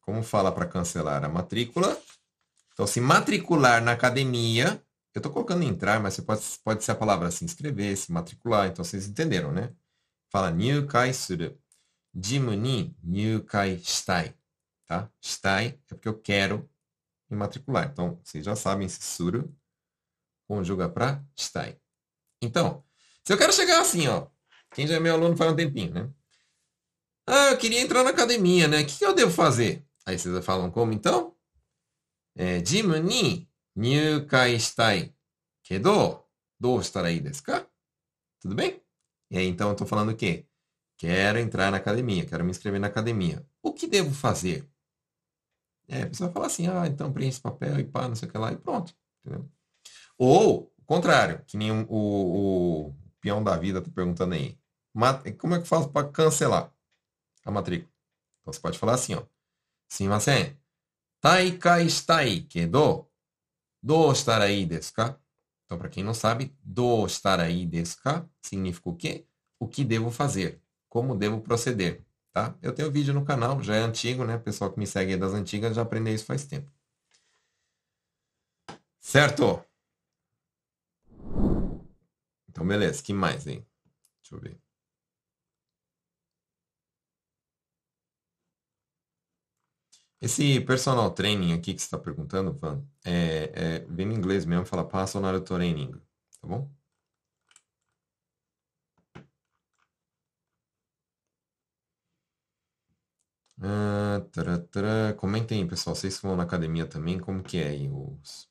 [0.00, 1.96] como fala para cancelar a matrícula?
[2.72, 6.96] Então, se matricular na academia, eu estou colocando entrar, mas você pode, pode ser a
[6.96, 9.72] palavra se inscrever, se matricular, então vocês entenderam, né?
[10.32, 11.56] Fala nyukai suru.
[12.12, 14.34] Jimu ni nyukai shitai.
[14.84, 15.08] Tá?
[15.20, 16.68] Shitai é porque eu quero
[17.30, 17.88] me matricular.
[17.88, 19.56] Então, vocês já sabem se suru
[20.48, 21.80] conjuga para shitai.
[22.42, 22.84] Então,
[23.22, 24.26] se eu quero chegar assim, ó.
[24.72, 26.12] Quem já é meu aluno faz um tempinho, né?
[27.28, 28.82] Ah, eu queria entrar na academia, né?
[28.82, 29.84] O que eu devo fazer?
[30.06, 31.34] Aí vocês falam como então?
[32.36, 35.12] É, Jimu ni nyukai shitai
[35.64, 36.22] kedo,
[36.60, 37.66] dou estarai desu ka?
[38.40, 38.80] Tudo bem?
[39.30, 40.46] E aí então eu estou falando o quê?
[40.96, 43.44] Quero entrar na academia, quero me inscrever na academia.
[43.60, 44.68] O que devo fazer?
[45.88, 48.38] É, a pessoa fala assim, ah, então preenche papel e pá, não sei o que
[48.38, 48.94] lá, e pronto.
[49.24, 49.50] Entendeu?
[50.16, 54.58] Ou, o contrário, que nem o, o, o peão da vida está perguntando aí.
[55.38, 56.75] Como é que eu faço para cancelar
[57.46, 57.90] a matrícula.
[58.40, 59.24] Então você pode falar assim, ó.
[59.88, 60.58] Simasen.
[61.20, 63.08] Taikai shitai kedo.
[63.82, 65.18] Do estarai desu ka?
[65.64, 69.26] Então, para quem não sabe, do estarai desu ka significa o quê?
[69.58, 70.60] O que devo fazer?
[70.88, 72.04] Como devo proceder?
[72.32, 72.54] Tá?
[72.60, 74.36] Eu tenho vídeo no canal, já é antigo, né?
[74.36, 76.70] O Pessoal que me segue das antigas já aprendeu isso faz tempo.
[79.00, 79.64] Certo?
[82.48, 83.02] Então, beleza.
[83.02, 83.64] que mais, hein?
[84.22, 84.65] Deixa eu ver.
[90.26, 94.66] Esse personal training aqui que você está perguntando, Van, é, é, vem em inglês mesmo,
[94.66, 95.92] fala personal training,
[96.40, 96.68] tá bom?
[103.60, 105.14] Ah, tará, tará.
[105.14, 105.94] Comentem aí, pessoal.
[105.96, 108.48] Vocês que vão na academia também, como que é aí os...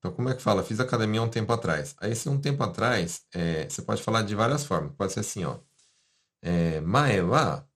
[0.00, 0.62] Então, como é que fala?
[0.64, 1.94] Fiz academia há um tempo atrás.
[2.00, 4.94] Aí, se um tempo atrás, é, você pode falar de várias formas.
[4.96, 5.58] Pode ser assim, ó.
[6.42, 7.68] É, mae wa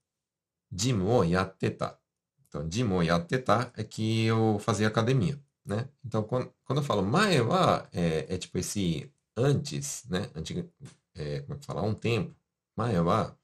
[0.71, 1.23] jimu o.
[1.23, 5.87] Então, jimu o é que eu fazia academia, né?
[6.03, 10.29] Então, quando, quando eu falo mae wa, é, é tipo esse antes, né?
[10.35, 10.67] Antiga,
[11.13, 11.81] é, como é que fala?
[11.81, 12.35] Há um tempo.
[12.75, 13.37] Mae wa.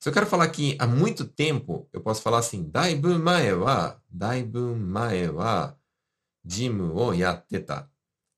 [0.00, 4.00] Se eu quero falar que há muito tempo, eu posso falar assim, daibu mae wa,
[4.10, 5.78] daibu mae wa,
[6.44, 7.14] jimu o.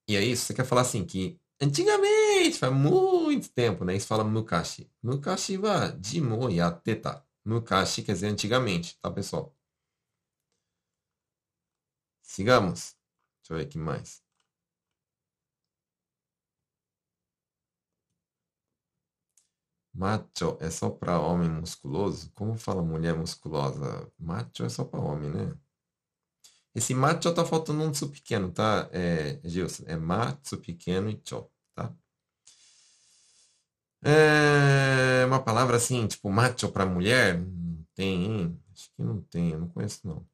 [0.08, 3.94] E aí, você quer falar assim, que antigamente, faz muito tempo, né?
[3.94, 4.90] Isso fala mukashi.
[5.02, 7.22] Mukashi wa jimu yatte ta.
[7.44, 9.54] Mukashi quer dizer antigamente, tá, pessoal?
[12.22, 12.94] Sigamos.
[13.42, 14.22] Deixa eu ver aqui mais.
[19.94, 22.30] Macho é só para homem musculoso?
[22.34, 24.10] Como fala mulher musculosa?
[24.18, 25.58] Macho é só para homem, né?
[26.78, 29.82] Esse macho tá faltando um tsu pequeno, tá, é, Gilson?
[29.86, 31.92] É matsu pequeno e cho, tá?
[34.02, 37.38] É uma palavra assim, tipo macho para mulher?
[37.40, 38.62] Não tem, hein?
[38.72, 40.24] Acho que não tem, eu não conheço não.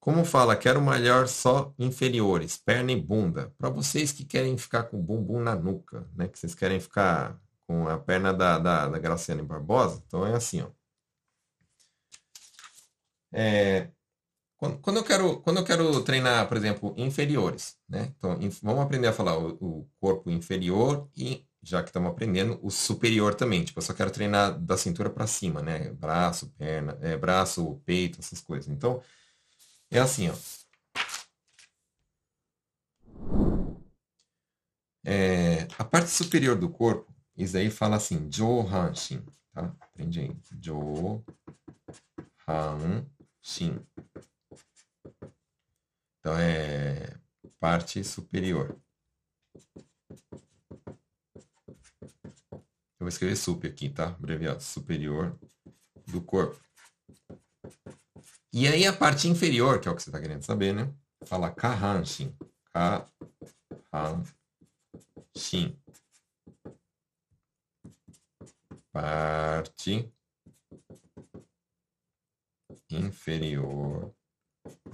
[0.00, 3.52] Como fala, quero malhar só inferiores, perna e bunda.
[3.58, 6.26] Para vocês que querem ficar com o bumbum na nuca, né?
[6.26, 10.62] Que vocês querem ficar com a perna da, da, da Graciane Barbosa, então é assim,
[10.62, 10.70] ó.
[13.32, 13.90] É,
[14.56, 18.12] quando, quando, eu quero, quando eu quero treinar, por exemplo, inferiores, né?
[18.16, 22.70] Então, vamos aprender a falar o, o corpo inferior e, já que estamos aprendendo, o
[22.70, 23.64] superior também.
[23.64, 25.90] Tipo, eu só quero treinar da cintura para cima, né?
[25.92, 28.68] Braço, perna, é, braço, peito, essas coisas.
[28.68, 29.02] Então,
[29.90, 30.34] é assim, ó.
[35.04, 39.74] É, a parte superior do corpo, isso aí fala assim, Johanshin, tá?
[39.80, 40.36] Aprende aí.
[40.52, 40.94] Johanshin.
[46.18, 47.18] Então é
[47.58, 48.78] parte superior.
[52.52, 54.08] Eu vou escrever sup aqui, tá?
[54.08, 54.62] Abreviado.
[54.62, 55.38] Superior
[56.06, 56.60] do corpo.
[58.52, 60.92] E aí a parte inferior, que é o que você está querendo saber, né?
[61.24, 62.36] Fala Kahanshin.
[63.92, 64.34] Kahanshin.
[68.92, 70.12] Parte
[72.90, 74.12] inferior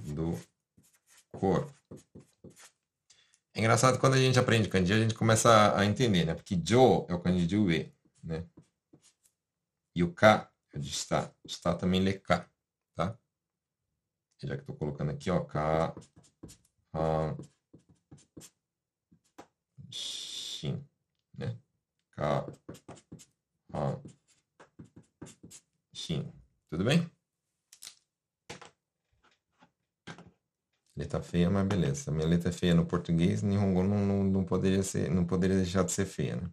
[0.03, 0.39] do
[1.31, 1.73] corpo.
[3.55, 6.35] É engraçado quando a gente aprende kanji, a gente começa a entender, né?
[6.35, 7.91] Porque Jo é o kanji de UE,
[8.23, 8.45] né?
[9.95, 11.33] E o Ka é de está.
[11.43, 12.47] Está também lê Ka
[14.45, 15.95] já que estou colocando aqui, ó, K,
[16.93, 17.35] A,
[19.89, 20.83] Shin,
[21.37, 21.57] né?
[22.11, 22.45] K,
[23.73, 23.99] A,
[25.93, 26.31] Shin.
[26.69, 27.09] Tudo bem?
[30.95, 32.11] Letra feia, mas beleza.
[32.11, 35.83] Minha letra é feia no português, Nihongo não, não, não, poderia ser, não poderia deixar
[35.83, 36.51] de ser feia, né?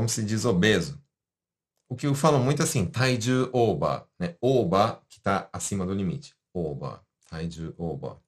[0.00, 0.98] Como se diz obeso?
[1.86, 4.34] O que eu falo muito é assim, taiju oba, né?
[4.40, 6.34] Oba, que está acima do limite.
[6.54, 8.18] Oba, taiju oba.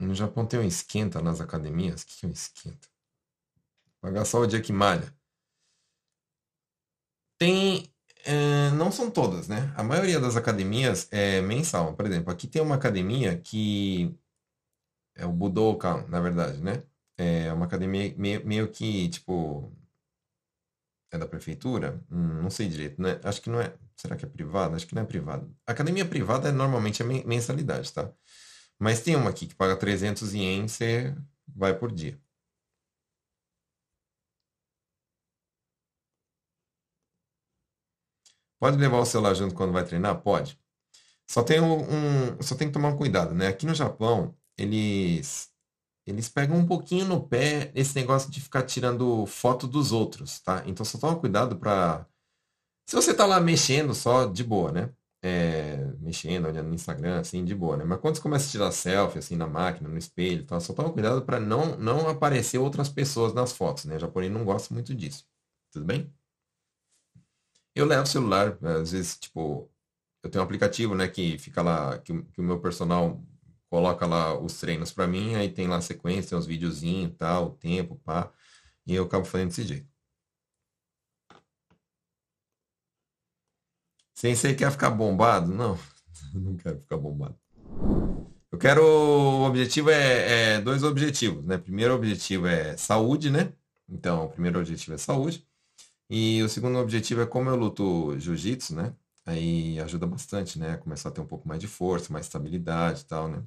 [0.00, 2.02] No Japão tem um esquenta nas academias.
[2.02, 2.88] O que é um esquenta?
[4.00, 5.16] Pagar só o dia que malha.
[7.38, 7.88] Tem
[8.26, 9.72] é, não são todas, né?
[9.76, 11.94] A maioria das academias é mensal.
[11.94, 14.14] Por exemplo, aqui tem uma academia que
[15.14, 16.82] é o Budokan, na verdade, né?
[17.16, 19.72] É uma academia meio, meio que, tipo,
[21.10, 22.00] é da prefeitura?
[22.10, 23.20] Hum, não sei direito, né?
[23.24, 23.72] Acho que não é.
[23.96, 24.76] Será que é privada?
[24.76, 25.48] Acho que não é privada.
[25.66, 28.10] Academia privada normalmente é mensalidade, tá?
[28.78, 31.14] Mas tem uma aqui que paga 300 ienes, você
[31.48, 32.18] vai por dia.
[38.60, 40.20] Pode levar o celular junto quando vai treinar?
[40.22, 40.58] Pode.
[41.30, 41.82] Só tem um,
[42.38, 43.48] um- só tem que tomar um cuidado, né?
[43.48, 45.50] Aqui no Japão, eles
[46.06, 50.62] eles pegam um pouquinho no pé esse negócio de ficar tirando foto dos outros, tá?
[50.66, 52.06] Então só toma cuidado pra.
[52.86, 54.90] Se você tá lá mexendo só de boa, né?
[55.22, 57.84] É, mexendo, olhando no Instagram, assim, de boa, né?
[57.84, 60.72] Mas quando você começa a tirar selfie, assim, na máquina, no espelho, e tal, só
[60.74, 63.96] toma cuidado pra não não aparecer outras pessoas nas fotos, né?
[63.96, 65.26] O japonês não gosta muito disso.
[65.72, 66.14] Tudo bem?
[67.76, 69.70] Eu levo o celular, às vezes, tipo,
[70.22, 73.22] eu tenho um aplicativo, né, que fica lá, que, o- que o meu personal
[73.70, 77.48] coloca lá os treinos pra mim, aí tem lá a sequência, tem uns videozinhos, tal,
[77.48, 78.32] o tempo, pá,
[78.86, 79.88] e eu acabo fazendo desse jeito.
[84.14, 85.54] Sensei quer ficar bombado?
[85.54, 85.78] Não,
[86.34, 87.38] não quero ficar bombado.
[88.50, 91.58] Eu quero, o objetivo é, é dois objetivos, né?
[91.58, 93.52] Primeiro objetivo é saúde, né?
[93.88, 95.46] Então, o primeiro objetivo é saúde.
[96.10, 98.94] E o segundo objetivo é como eu luto jiu-jitsu, né?
[99.24, 100.76] Aí ajuda bastante, né?
[100.78, 103.44] Começar a ter um pouco mais de força, mais estabilidade e tal, né?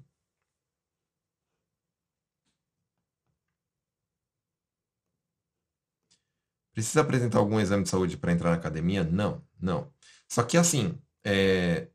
[6.74, 9.04] Precisa apresentar algum exame de saúde para entrar na academia?
[9.04, 9.92] Não, não.
[10.28, 11.88] Só que assim, é,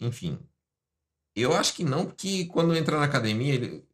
[0.00, 0.38] enfim,
[1.36, 3.86] eu acho que não, porque quando entra na academia, ele-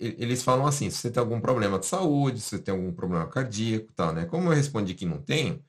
[0.00, 3.26] eles falam assim, se você tem algum problema de saúde, se você tem algum problema
[3.28, 4.26] cardíaco, tal, né?
[4.26, 5.62] Como eu respondi que não tenho,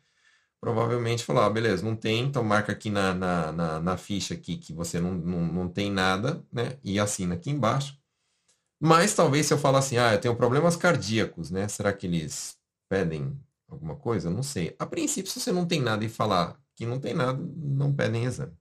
[0.62, 4.58] provavelmente falar, ah, beleza, não tem, então marca aqui na, na, na, na ficha aqui
[4.58, 6.78] que você não, não, não tem nada, né?
[6.84, 7.98] E assina aqui embaixo.
[8.80, 11.68] Mas talvez se eu falar assim, ah, eu tenho problemas cardíacos, né?
[11.68, 12.58] Será que eles
[12.90, 14.30] pedem alguma coisa?
[14.30, 14.76] Não sei.
[14.80, 18.26] A princípio, se você não tem nada e falar que não tem nada, não pedem
[18.26, 18.54] exame.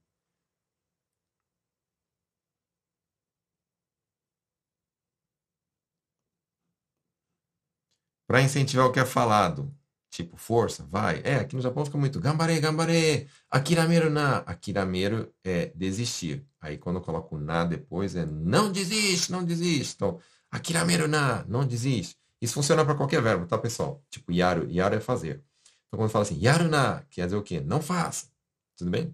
[8.30, 9.74] Para incentivar o que é falado,
[10.08, 11.20] tipo força, vai.
[11.24, 14.36] É, aqui no Japão fica muito gambare, gambare, akirameru na.
[14.46, 16.46] Akirameru é desistir.
[16.60, 19.94] Aí quando eu coloco na depois é não desiste, não desiste.
[19.96, 22.16] Então, akirameru na, não desiste.
[22.40, 24.00] Isso funciona para qualquer verbo, tá, pessoal?
[24.08, 25.42] Tipo, yaru, yaru é fazer.
[25.88, 27.60] Então quando fala assim, yaru na, quer dizer o quê?
[27.60, 28.28] Não faça.
[28.76, 29.12] Tudo bem?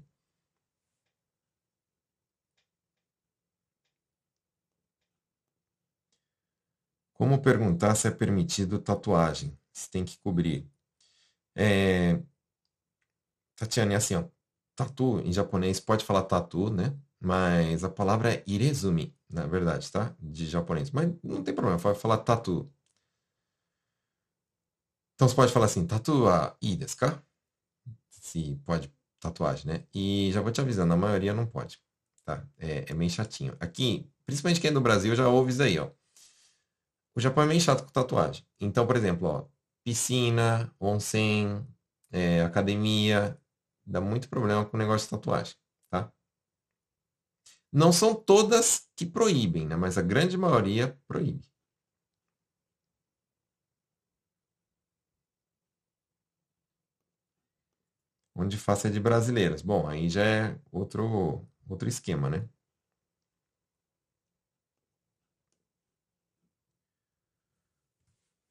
[7.16, 9.58] Como perguntar se é permitido tatuagem?
[9.72, 10.68] Se tem que cobrir.
[11.54, 12.20] É,
[13.56, 14.24] Tatiane, assim, ó,
[14.74, 16.94] tatu em japonês pode falar tatu, né?
[17.18, 20.14] Mas a palavra é irezumi, na verdade, tá?
[20.20, 20.90] De japonês.
[20.90, 22.70] Mas não tem problema, pode falar tatu.
[25.14, 26.96] Então você pode falar assim, tatu wa ii desu?
[28.10, 29.86] Se pode tatuagem, né?
[29.94, 31.80] E já vou te avisando, a maioria não pode,
[32.24, 32.46] tá?
[32.58, 33.56] É, é meio chatinho.
[33.60, 35.90] Aqui, principalmente quem é do Brasil, já ouve isso aí, ó.
[37.16, 38.44] O Japão é meio chato com tatuagem.
[38.60, 39.44] Então, por exemplo, ó,
[39.84, 41.66] piscina, onsen,
[42.12, 43.38] é, academia,
[43.84, 45.54] dá muito problema com o negócio de tatuagem,
[45.90, 46.12] tá?
[47.72, 49.76] Não são todas que proíbem, né?
[49.76, 51.46] Mas a grande maioria proíbe.
[58.36, 59.62] Onde faça é de brasileiras.
[59.62, 62.48] Bom, aí já é outro, outro esquema, né?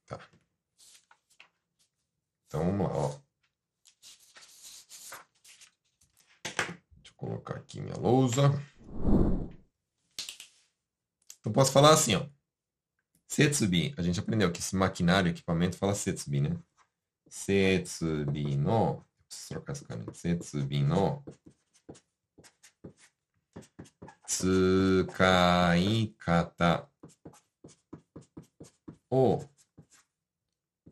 [0.07, 0.19] Tá.
[2.55, 3.09] Então vamos lá, ó.
[6.95, 8.43] Deixa eu colocar aqui minha lousa.
[11.37, 12.25] Então posso falar assim, ó.
[13.27, 16.57] Setsubi, a gente aprendeu que esse maquinário, equipamento, fala Setsubi, né?
[17.27, 19.03] Setsubi no.
[19.27, 20.13] Preciso trocar essa caneta.
[20.13, 21.25] Setsubi no.
[24.25, 25.29] Tsukai-kata.
[29.09, 29.43] O.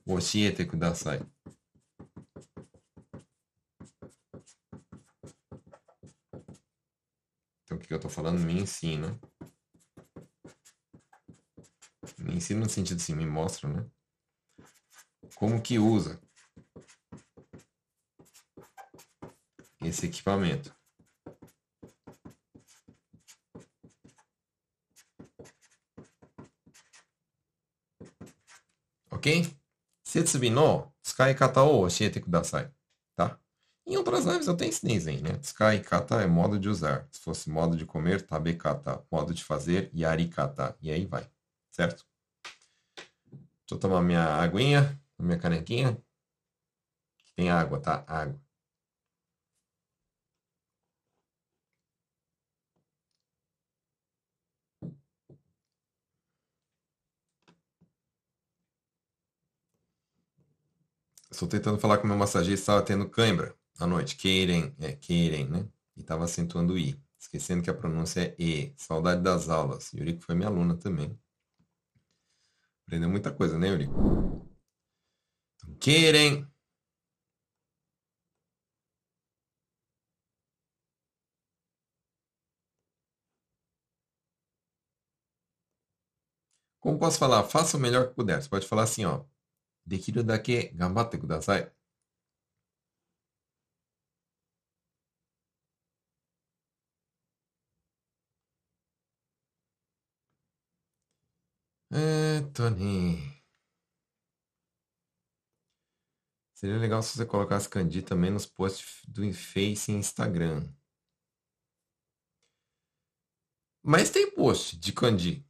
[0.05, 1.32] 教え
[7.93, 8.39] que eu tô falando?
[8.39, 9.19] Me ensina.
[12.17, 13.87] Me ensina no sentido assim, me mostra, né?
[15.35, 16.19] Como que usa
[19.81, 20.75] esse equipamento.
[29.11, 29.55] Ok?
[30.03, 32.67] Setsubi no tsukai-kata o oshiete kudasai.
[32.67, 32.72] Tá?
[33.85, 35.37] Em outras lives eu tenho esse desenho, né?
[35.37, 37.07] Tsukai kata é modo de usar.
[37.11, 39.05] Se fosse modo de comer, tabe kata.
[39.11, 40.75] Modo de fazer, yari kata.
[40.81, 41.29] E aí vai,
[41.71, 42.05] certo?
[43.31, 45.97] Deixa eu tomar minha aguinha, minha canequinha.
[47.35, 48.03] Tem água, tá?
[48.07, 48.39] Água.
[61.31, 64.15] Estou tentando falar com meu massagista, estava tendo cãibra à noite.
[64.15, 65.67] querem, é queirem, né?
[65.95, 68.73] E estava acentuando i, esquecendo que a pronúncia é e.
[68.77, 69.91] Saudade das aulas.
[69.93, 71.17] Yuriko foi minha aluna também.
[72.85, 73.93] Aprendeu muita coisa, né, Yuriko?
[75.57, 76.47] Então, querem.
[86.79, 87.43] Como posso falar?
[87.45, 88.41] Faça o melhor que puder.
[88.41, 89.23] Você pode falar assim, ó.
[89.85, 91.71] Dekiru dake gambatte kudasai.
[106.53, 110.71] Seria legal se você colocasse Candy também nos posts do Face e Instagram.
[113.81, 115.45] Mas tem post de Candi.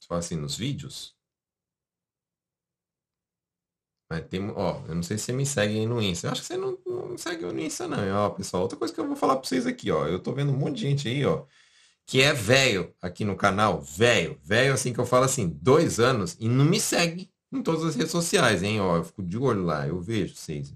[0.00, 1.16] Só assim nos vídeos.
[4.08, 6.28] Mas tem, ó, eu não sei se você me segue aí no Insta.
[6.28, 8.62] Eu acho que você não, não segue no Insta não, ó, pessoal.
[8.62, 10.06] Outra coisa que eu vou falar pra vocês aqui, ó.
[10.06, 11.44] Eu tô vendo um monte de gente aí, ó
[12.06, 13.82] que é velho aqui no canal.
[13.82, 14.38] Velho.
[14.42, 17.96] Velho, assim, que eu falo assim, dois anos e não me segue em todas as
[17.96, 18.80] redes sociais, hein?
[18.80, 20.72] Ó, eu fico de olho lá, eu vejo vocês.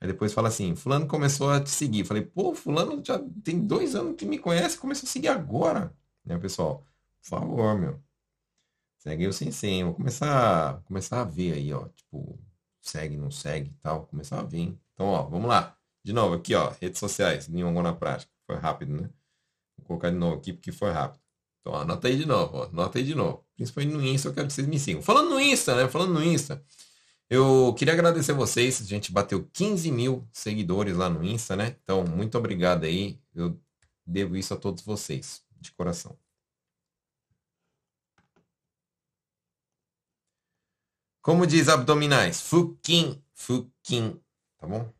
[0.00, 2.04] Aí depois fala assim, fulano começou a te seguir.
[2.04, 5.92] Falei, pô, fulano já tem dois anos que me conhece, começou a seguir agora.
[6.24, 6.86] Né, pessoal?
[7.22, 8.00] Por favor, meu.
[8.98, 9.84] Segue eu sem senha.
[9.84, 11.88] Vou começar, começar a ver aí, ó.
[11.88, 12.38] Tipo,
[12.80, 14.06] segue, não segue e tal.
[14.06, 14.80] Começar a ver, hein?
[14.94, 15.76] Então, ó, vamos lá.
[16.02, 16.72] De novo, aqui, ó.
[16.80, 17.48] Redes sociais.
[17.48, 18.32] Nihongo na prática.
[18.46, 19.10] Foi rápido, né?
[19.84, 21.22] Vou colocar de novo aqui porque foi rápido.
[21.60, 22.64] Então, anota aí de novo, ó.
[22.64, 23.44] Anota aí de novo.
[23.54, 25.02] Principalmente no Insta, eu quero que vocês me sigam.
[25.02, 25.88] Falando no Insta, né?
[25.88, 26.62] Falando no Insta.
[27.30, 28.80] Eu queria agradecer vocês.
[28.80, 31.76] A gente bateu 15 mil seguidores lá no Insta, né?
[31.82, 33.18] Então, muito obrigado aí.
[33.34, 33.58] Eu
[34.06, 36.18] devo isso a todos vocês, de coração.
[41.22, 42.40] Como diz abdominais?
[42.42, 44.20] Fuquim, fuquim.
[44.58, 44.92] Tá bom?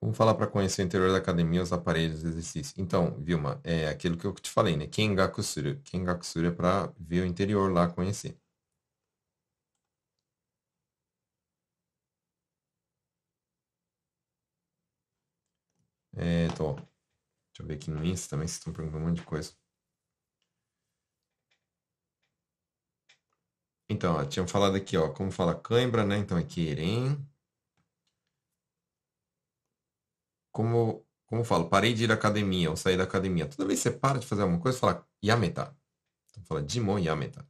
[0.00, 2.74] Como falar para conhecer o interior da academia, os aparelhos, exercícios?
[2.78, 4.86] Então, Vilma, é aquilo que eu te falei, né?
[4.86, 5.78] Kengaku suru.
[5.84, 8.36] Kengaku suru é para ver o interior lá, conhecer.
[16.16, 16.74] É, tô.
[16.74, 16.86] Deixa
[17.60, 19.52] eu ver aqui no Insta também, vocês estão perguntando um monte de coisa.
[23.90, 26.16] Então, ó, tinham falado aqui, ó, como fala cãibra, né?
[26.18, 27.18] Então é querem.
[30.52, 33.46] Como, como falo, parei de ir à academia ou sair da academia.
[33.48, 35.76] Toda vez que você para de fazer alguma coisa, fala yameta.
[36.30, 37.46] Então fala jimon yameta.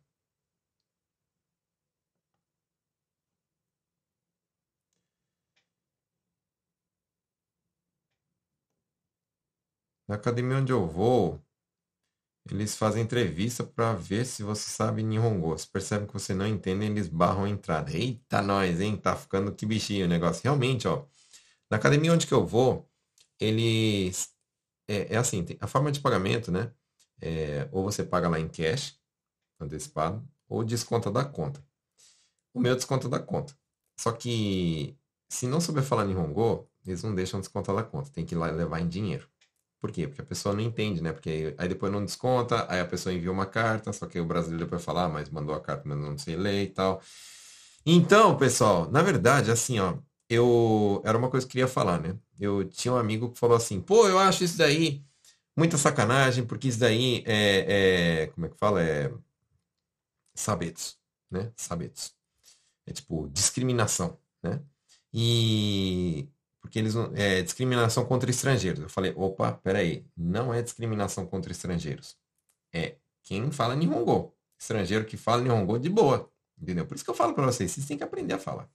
[10.07, 11.43] Na academia onde eu vou,
[12.51, 15.57] eles fazem entrevista para ver se você sabe Nihongo.
[15.59, 17.93] Se percebem que você não entende, eles barram a entrada.
[17.93, 18.97] Eita, nós, hein?
[18.97, 20.43] Tá ficando que bichinho o negócio.
[20.43, 21.05] Realmente, ó.
[21.71, 22.90] Na academia onde que eu vou,
[23.41, 24.31] eles...
[24.89, 26.73] É, é assim, a forma de pagamento, né?
[27.21, 28.99] É, ou você paga lá em cash,
[29.61, 31.65] antecipado, ou desconta da conta.
[32.53, 33.55] O meu desconta da conta.
[33.99, 34.97] Só que,
[35.29, 38.11] se não souber falar Nihongo, eles não deixam descontar da conta.
[38.11, 39.29] Tem que ir lá levar em dinheiro.
[39.81, 40.07] Por quê?
[40.07, 41.13] Porque a pessoa não entende, né?
[41.13, 44.65] Porque aí depois não desconta, aí a pessoa envia uma carta, só que o brasileiro
[44.65, 47.01] depois fala, ah, mas mandou a carta, mas não sei ler e tal.
[47.87, 49.97] Então, pessoal, na verdade, assim, ó,
[50.31, 52.17] eu era uma coisa que eu queria falar, né?
[52.39, 55.05] Eu tinha um amigo que falou assim, pô, eu acho isso daí
[55.57, 58.83] muita sacanagem, porque isso daí é, é como é que fala?
[58.83, 59.13] É
[60.35, 60.99] sabetos,
[61.31, 61.53] né?
[61.57, 62.15] Sabetos.
[62.87, 64.63] É tipo discriminação, né?
[65.13, 66.29] E
[66.61, 68.83] porque eles é discriminação contra estrangeiros.
[68.83, 72.17] Eu falei, opa, peraí, não é discriminação contra estrangeiros.
[72.73, 74.35] É quem fala Nihongo.
[74.59, 76.31] Estrangeiro que fala Nihongo de boa.
[76.61, 76.87] Entendeu?
[76.87, 78.69] Por isso que eu falo para vocês, vocês têm que aprender a falar.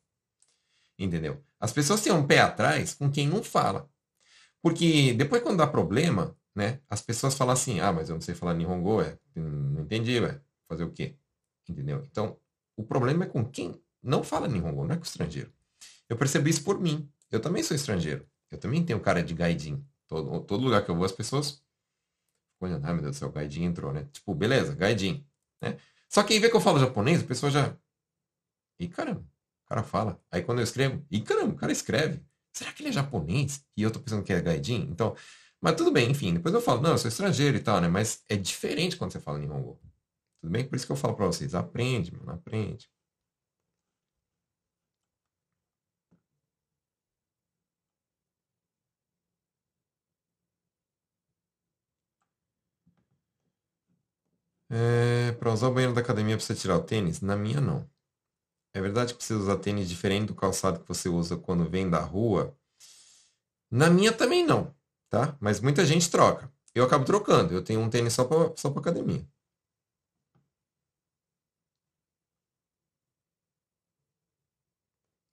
[0.98, 1.44] Entendeu?
[1.60, 3.90] As pessoas têm um pé atrás com quem não fala.
[4.62, 8.34] Porque depois quando dá problema, né, as pessoas falam assim, ah, mas eu não sei
[8.34, 11.16] falar Nihongo, é, não entendi, ué, fazer o quê?
[11.68, 12.04] Entendeu?
[12.10, 12.40] Então,
[12.78, 15.52] o problema é com quem não fala Nihongo, não é com o estrangeiro.
[16.08, 17.10] Eu percebi isso por mim.
[17.32, 18.28] Eu também sou estrangeiro.
[18.52, 19.84] Eu também tenho cara de gaidin.
[20.08, 21.64] Todo, todo lugar que eu vou, as pessoas.
[22.62, 24.08] Olha, ai meu Deus do céu, o gaidin entrou, né?
[24.12, 25.26] Tipo, beleza, gaidin.
[25.62, 25.78] Né?
[26.08, 27.76] Só que aí vê que eu falo japonês, a pessoa já.
[28.80, 29.26] E caramba,
[29.66, 30.20] o cara fala.
[30.32, 32.22] Aí quando eu escrevo, e caramba, o cara escreve.
[32.54, 33.66] Será que ele é japonês?
[33.78, 34.88] E eu tô pensando que é gaidin?
[34.92, 35.16] Então,
[35.62, 36.34] mas tudo bem, enfim.
[36.36, 37.88] Depois eu falo, não, eu sou estrangeiro e tal, né?
[37.88, 39.80] Mas é diferente quando você fala Nihongo.
[40.42, 40.68] Tudo bem?
[40.68, 42.90] Por isso que eu falo pra vocês, aprende, mano, aprende.
[54.70, 57.22] É, para usar o banheiro da academia precisa tirar o tênis?
[57.22, 57.88] Na minha não.
[58.76, 62.02] É verdade que precisa usar tênis diferente do calçado que você usa quando vem da
[62.02, 62.54] rua?
[63.72, 64.76] Na minha também não,
[65.10, 65.38] tá?
[65.40, 66.52] Mas muita gente troca.
[66.74, 67.54] Eu acabo trocando.
[67.54, 69.26] Eu tenho um tênis só para só para academia.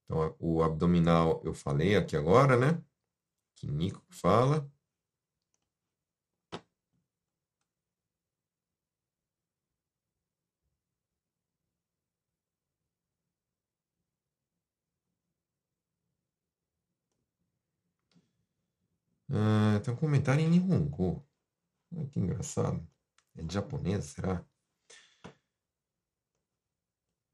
[0.04, 2.80] Então, o abdominal eu falei aqui agora, né?
[3.56, 4.70] Que Nico fala.
[19.31, 21.25] Ah, tem um comentário em Nihongo.
[21.95, 22.85] Ai, que engraçado.
[23.35, 24.45] É de japonês, será?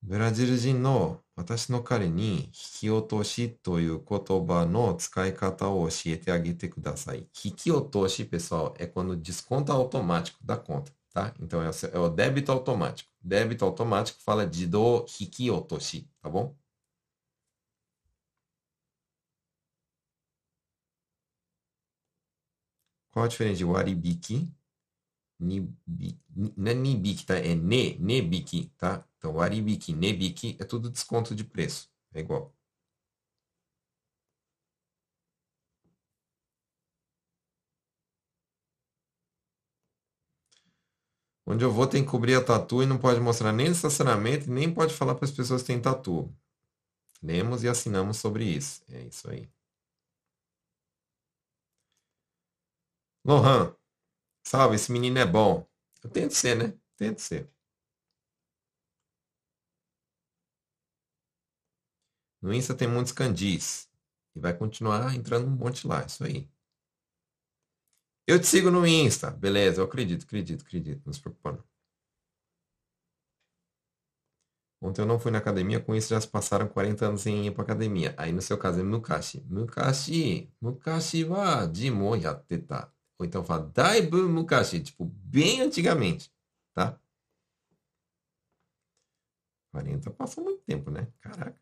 [0.05, 7.25] ブラジル人の私の彼に引き落としという言葉の使い方を教えてあげてください。
[7.41, 11.33] 引き落とし, pessoal, é quando desconta automático da conta, tá?
[11.39, 13.09] Então é o débito automático.
[13.23, 16.53] Débito automático fala de do hikiotoshi, tá bom?
[23.18, 24.48] Qual a diferença de waribiki?
[25.40, 26.20] Nibi,
[26.56, 27.36] não é nibiki, tá?
[27.36, 29.04] É ne, nebiki, tá?
[29.18, 31.90] Então, waribiki, nebiki é tudo desconto de preço.
[32.14, 32.54] É igual.
[41.44, 44.48] Onde eu vou tem que cobrir a tatu e não pode mostrar nem no estacionamento,
[44.48, 46.32] nem pode falar para as pessoas que têm tatu.
[47.22, 48.82] Lemos e assinamos sobre isso.
[48.90, 49.48] É isso aí.
[53.28, 53.76] Lohan,
[54.42, 55.68] salve, esse menino é bom.
[56.02, 56.74] Eu tento ser, né?
[56.96, 57.50] Tento ser.
[62.40, 63.86] No Insta tem muitos candis.
[64.34, 66.48] E vai continuar entrando um monte lá, isso aí.
[68.26, 69.30] Eu te sigo no Insta.
[69.30, 71.02] Beleza, eu acredito, acredito, acredito.
[71.04, 71.62] Não se preocupa.
[74.80, 77.50] Ontem eu não fui na academia, com isso já se passaram 40 anos sem ir
[77.50, 78.14] para academia.
[78.16, 79.44] Aí no seu caso é Mukashi.
[79.50, 82.90] Mukashi, Mukashi wa jimo yatteta.
[83.18, 86.32] Ou então fala Daibu Mukashi, tipo, bem antigamente,
[86.74, 86.98] tá?
[89.72, 91.08] 40 passa muito tempo, né?
[91.20, 91.60] Caraca.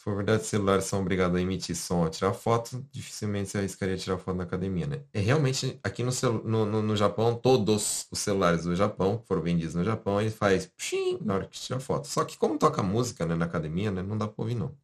[0.00, 3.98] Se for verdade, celulares são obrigados a emitir som, a tirar foto, dificilmente você arriscaria
[3.98, 5.04] tirar foto na academia, né?
[5.12, 6.10] É realmente, aqui no,
[6.42, 10.64] no, no, no Japão, todos os celulares do Japão, foram vendidos no Japão, ele faz
[10.64, 12.08] pshim, na hora que tira foto.
[12.08, 14.74] Só que como toca música né, na academia, né, não dá pra ouvir não.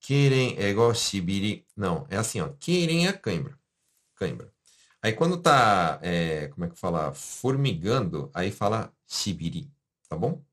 [0.00, 1.66] Querem é igual shibiri.
[1.76, 2.50] Não, é assim, ó.
[2.60, 3.58] Querem é cãibra.
[4.14, 4.52] Cãibra.
[5.02, 7.12] Aí quando tá, é, como é que fala?
[7.14, 9.75] Formigando, aí fala shibiri.
[10.08, 10.44] Tá bom?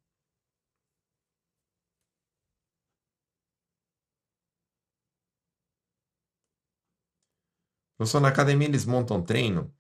[7.97, 9.73] Professor, na academia eles montam treino.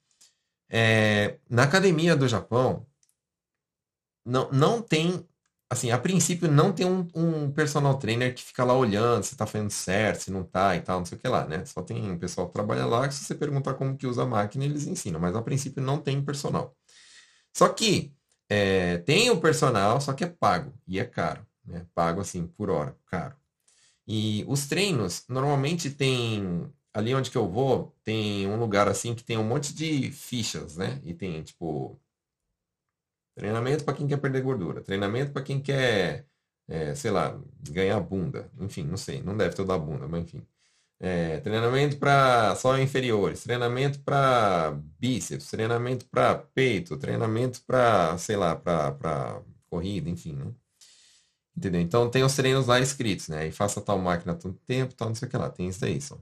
[0.69, 2.87] É, na academia do Japão,
[4.25, 5.27] não, não tem,
[5.69, 9.45] assim, a princípio não tem um, um personal trainer que fica lá olhando se tá
[9.45, 11.65] fazendo certo, se não tá e tal, não sei o que lá, né?
[11.65, 14.25] Só tem um pessoal que trabalha lá que se você perguntar como que usa a
[14.25, 16.75] máquina, eles ensinam, mas a princípio não tem personal.
[17.55, 18.13] Só que
[18.49, 21.85] é, tem o personal, só que é pago e é caro, né?
[21.93, 23.35] Pago assim por hora, caro.
[24.07, 29.23] E os treinos normalmente tem ali onde que eu vou tem um lugar assim que
[29.23, 31.01] tem um monte de fichas, né?
[31.03, 31.99] E tem tipo
[33.35, 36.27] treinamento para quem quer perder gordura, treinamento para quem quer,
[36.67, 37.39] é, sei lá,
[37.69, 40.45] ganhar bunda, enfim, não sei, não deve ter o da bunda, mas enfim.
[41.05, 48.55] É, treinamento para só inferiores, treinamento para bíceps, treinamento para peito, treinamento para, sei lá,
[48.55, 50.53] para corrida, enfim, né?
[51.55, 51.81] Entendeu?
[51.81, 53.47] Então tem os treinos lá escritos, né?
[53.47, 55.49] E faça tal máquina tanto tempo, tal, não sei o que lá.
[55.49, 56.19] Tem isso daí só.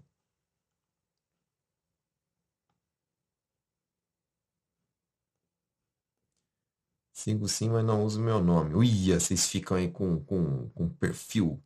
[7.13, 8.75] Sigo sim, mas não uso meu nome.
[8.75, 11.61] Uia, vocês ficam aí com, com, com perfil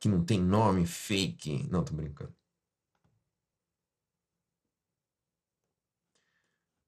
[0.00, 1.66] que não tem nome fake.
[1.70, 2.34] Não, tô brincando.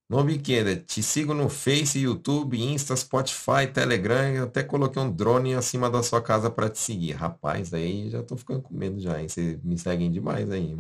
[0.09, 4.43] Nobiqueira, te sigo no Face, YouTube, Insta, Spotify, Telegram.
[4.45, 7.13] até coloquei um drone acima da sua casa para te seguir.
[7.13, 9.29] Rapaz, aí já tô ficando com medo já, hein?
[9.29, 10.77] Vocês me seguem demais aí.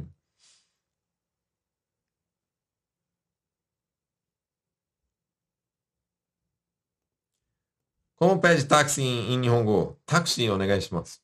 [8.16, 9.98] Como pede táxi em, em Nihongo?
[10.04, 11.20] Táxi, onegaishimasu.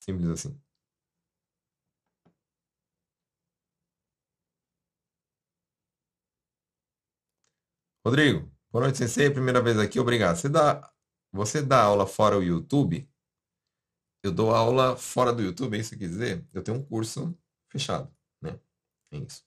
[0.00, 0.60] Simples assim.
[8.04, 9.30] Rodrigo, boa noite, sensei.
[9.30, 10.36] Primeira vez aqui, obrigado.
[10.36, 10.90] Você dá,
[11.32, 13.08] você dá aula fora o YouTube?
[14.24, 16.44] eu dou aula fora do YouTube, é isso que quer dizer?
[16.52, 17.36] Eu tenho um curso
[17.68, 18.08] fechado,
[18.40, 18.58] né?
[19.12, 19.42] É isso.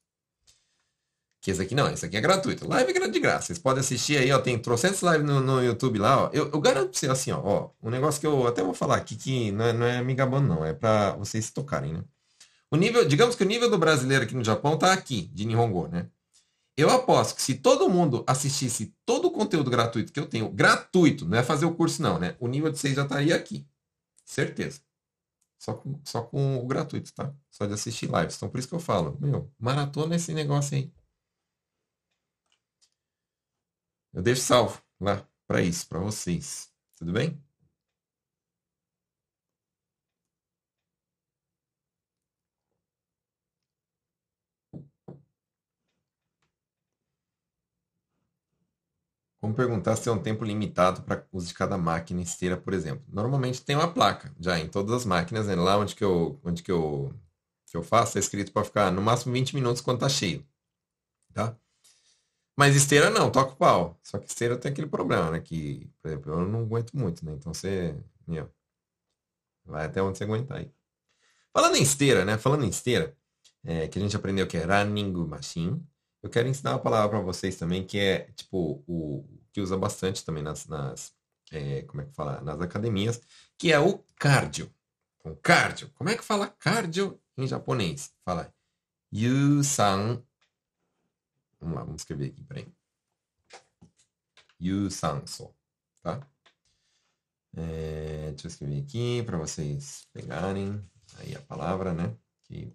[1.41, 2.67] Que esse aqui não, esse aqui é gratuito.
[2.67, 3.47] Live é de graça.
[3.47, 4.39] Vocês podem assistir aí, ó.
[4.39, 6.29] Tem trocentos lives no, no YouTube lá, ó.
[6.33, 7.69] Eu, eu garanto pra você, assim, ó, ó.
[7.83, 10.47] Um negócio que eu até vou falar aqui que não é, não é me gabando,
[10.47, 10.65] não.
[10.65, 12.03] É pra vocês tocarem, né?
[12.71, 15.87] O nível, digamos que o nível do brasileiro aqui no Japão tá aqui, de Nihongo,
[15.87, 16.09] né?
[16.77, 21.25] Eu aposto que se todo mundo assistisse todo o conteúdo gratuito que eu tenho, gratuito,
[21.25, 22.35] não é fazer o curso não, né?
[22.39, 23.65] O nível de vocês já estaria aqui.
[24.25, 24.81] Certeza.
[25.57, 27.33] Só com, só com o gratuito, tá?
[27.49, 28.35] Só de assistir lives.
[28.35, 30.91] Então por isso que eu falo, meu, maratona esse negócio aí.
[34.13, 36.69] Eu deixo salvo lá para isso, para vocês.
[36.97, 37.41] Tudo bem?
[49.45, 53.05] Como perguntar se tem um tempo limitado para uso de cada máquina esteira, por exemplo.
[53.07, 55.53] Normalmente tem uma placa já em todas as máquinas, né?
[55.53, 57.13] lá onde que eu, onde que eu,
[57.67, 60.43] que eu faço, é escrito para ficar no máximo 20 minutos quando está cheio.
[61.31, 61.55] Tá?
[62.57, 63.99] Mas esteira não, toca o pau.
[64.01, 65.39] Só que esteira tem aquele problema, né?
[65.39, 67.33] Que, por exemplo, eu não aguento muito, né?
[67.33, 67.95] Então você,
[68.27, 68.49] meu,
[69.63, 70.71] vai até onde você aguentar aí.
[71.53, 72.35] Falando em esteira, né?
[72.39, 73.15] Falando em esteira,
[73.63, 75.85] é, que a gente aprendeu que é running machine.
[76.25, 79.23] Eu quero ensinar uma palavra para vocês também, que é, tipo, o
[79.53, 81.13] que usa bastante também nas, nas
[81.51, 82.41] é, como é que fala?
[82.41, 83.21] Nas academias,
[83.55, 84.73] que é o cardio.
[85.19, 85.87] Então, cardio.
[85.93, 88.11] Como é que fala cardio em japonês?
[88.25, 88.51] Fala
[89.13, 90.19] yusan
[91.59, 92.67] Vamos lá, vamos escrever aqui, peraí.
[94.59, 95.53] Yusanso,
[96.01, 96.27] tá?
[97.55, 100.83] É, deixa eu escrever aqui para vocês pegarem
[101.19, 102.17] aí a palavra, né?
[102.45, 102.73] Que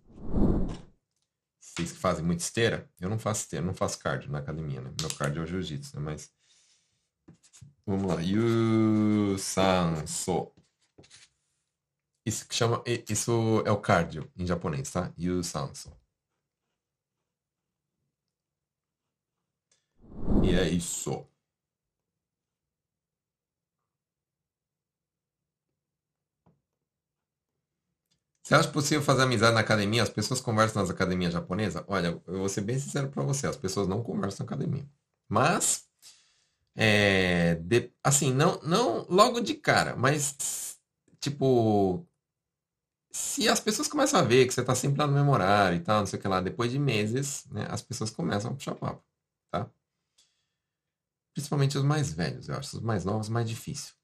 [1.81, 4.93] vocês que fazem muita esteira, eu não faço esteira, não faço cardio na academia, né?
[5.01, 6.03] Meu cardio é o jiu-jitsu, né?
[6.03, 6.31] Mas
[7.87, 9.33] vamos lá, Yusanso.
[12.27, 15.13] Isso que chama, isso é o cardio em japonês, tá?
[15.19, 15.91] Yusanso.
[20.45, 21.27] E é isso.
[28.51, 30.03] Você acha possível fazer amizade na academia?
[30.03, 31.85] As pessoas conversam nas academias japonesas?
[31.87, 34.85] Olha, eu vou ser bem sincero para você, as pessoas não conversam na academia.
[35.29, 35.85] Mas,
[36.75, 40.77] é, de, assim, não, não logo de cara, mas,
[41.21, 42.05] tipo,
[43.13, 45.81] se as pessoas começam a ver que você está sempre lá no mesmo horário e
[45.81, 48.75] tal, não sei o que lá, depois de meses, né, as pessoas começam a puxar
[48.75, 49.05] papo,
[49.49, 49.71] tá?
[51.35, 52.79] Principalmente os mais velhos, eu acho.
[52.79, 53.95] Os mais novos, mais difícil.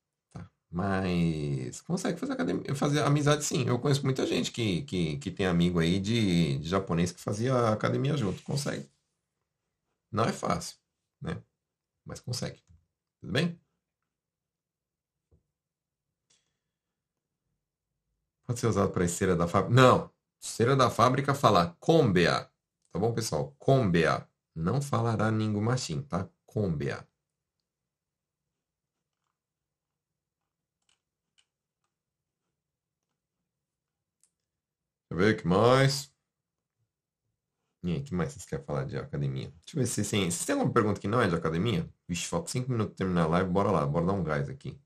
[0.76, 3.64] Mas consegue fazer, academia, fazer amizade sim.
[3.66, 7.70] Eu conheço muita gente que, que, que tem amigo aí de, de japonês que fazia
[7.70, 8.42] academia junto.
[8.42, 8.86] Consegue.
[10.10, 10.76] Não é fácil,
[11.20, 11.40] né?
[12.04, 12.62] Mas consegue.
[13.20, 13.60] Tudo bem?
[18.46, 19.74] Pode ser usado para esteira da fábrica?
[19.74, 20.10] Não.
[20.40, 22.50] Esteira da fábrica fala combea.
[22.92, 23.54] Tá bom, pessoal?
[23.58, 24.28] Combea.
[24.54, 26.28] Não falará ninguém machine, tá?
[26.44, 27.06] Combea.
[35.16, 36.12] Eu ver o que mais.
[37.82, 39.50] O que mais vocês querem falar de academia?
[39.64, 41.88] Deixa eu ver se tem alguma pergunta que não é de academia.
[42.06, 43.50] Vixe, falta 5 minutos para terminar a live.
[43.50, 44.70] Bora lá, bora dar um gás aqui.
[44.72, 44.82] Deixa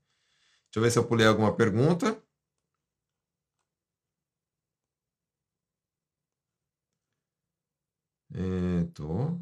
[0.77, 2.21] eu ver se eu pulei alguma pergunta.
[8.33, 9.37] É, tô.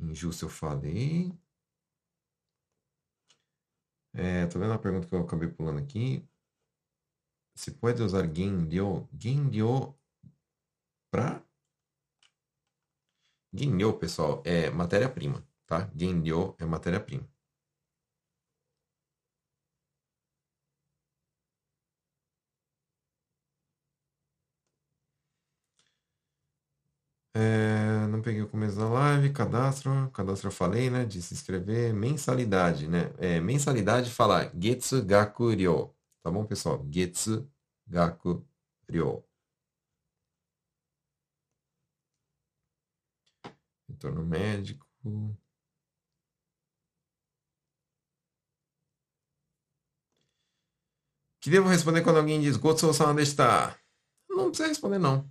[0.00, 1.32] Injusto eu falei.
[4.12, 6.26] É, tô vendo uma pergunta que eu acabei pulando aqui.
[7.56, 9.94] Se pode usar Ginryo, Ginryo
[11.10, 11.42] para
[13.52, 15.90] Ginryo, pessoal, é matéria-prima, tá?
[15.96, 17.28] Ginryo é matéria-prima.
[27.34, 31.92] É, não peguei o começo da live, cadastro, cadastro eu falei, né, de se inscrever,
[31.92, 35.94] mensalidade, né, é, mensalidade fala Getsu Gaku Ryo,
[36.26, 36.84] Tá bom, pessoal?
[36.90, 37.48] Getsu,
[37.86, 38.44] gaku,
[38.88, 39.24] ryo.
[43.88, 44.84] Retorno médico.
[51.40, 53.78] Que devo responder quando alguém diz Gotsu-sama deshita?
[54.28, 55.30] Não precisa responder, não.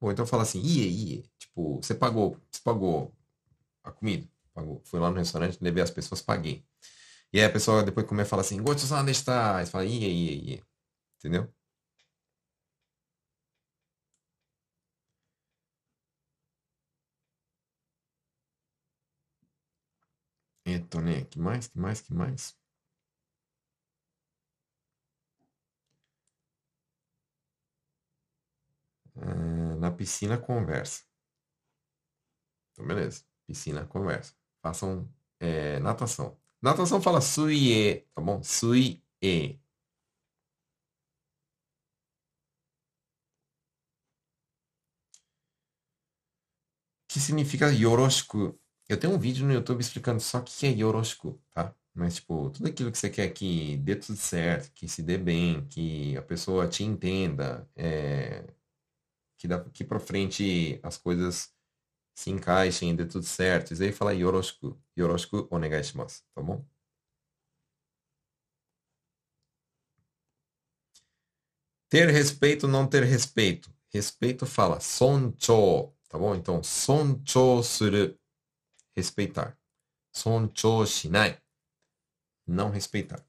[0.00, 1.22] Ou então fala assim, iê, iê.
[1.38, 3.14] Tipo, você pagou, você pagou
[3.84, 4.26] a comida.
[4.54, 4.80] Pagou.
[4.86, 6.67] Fui lá no restaurante, levei as pessoas, paguei.
[7.32, 9.62] E aí a pessoa depois começa a falar assim, gosto de está.
[9.62, 10.62] E fala, iê, iê, iê.
[11.18, 11.52] Entendeu?
[20.64, 21.24] Então, né?
[21.24, 21.66] Que mais?
[21.66, 22.00] Que mais?
[22.00, 22.56] Que mais?
[29.16, 31.02] Ah, na piscina conversa.
[32.72, 33.24] Então, beleza.
[33.46, 34.34] Piscina conversa.
[34.62, 35.08] Façam
[35.40, 36.38] é, natação.
[36.62, 38.42] Natação fala suie, tá bom?
[38.42, 39.02] Suie.
[47.08, 48.58] Que significa yoroshiku?
[48.88, 51.74] Eu tenho um vídeo no YouTube explicando só o que é yoroshiku, tá?
[51.94, 55.66] Mas, tipo, tudo aquilo que você quer que dê tudo certo, que se dê bem,
[55.68, 58.44] que a pessoa te entenda, é,
[59.38, 61.52] que daqui pra frente as coisas
[62.18, 63.72] se encaixem, dê tudo certo.
[63.72, 64.76] Isso aí fala yoroshiku.
[64.98, 66.64] Yoroshiku onegai shimasu, tá bom?
[71.88, 73.72] Ter respeito, não ter respeito.
[73.94, 76.34] Respeito fala soncho, tá bom?
[76.34, 78.18] Então, soncho suru,
[78.96, 79.56] respeitar.
[80.12, 81.40] Soncho shinai
[82.48, 83.27] não respeitar.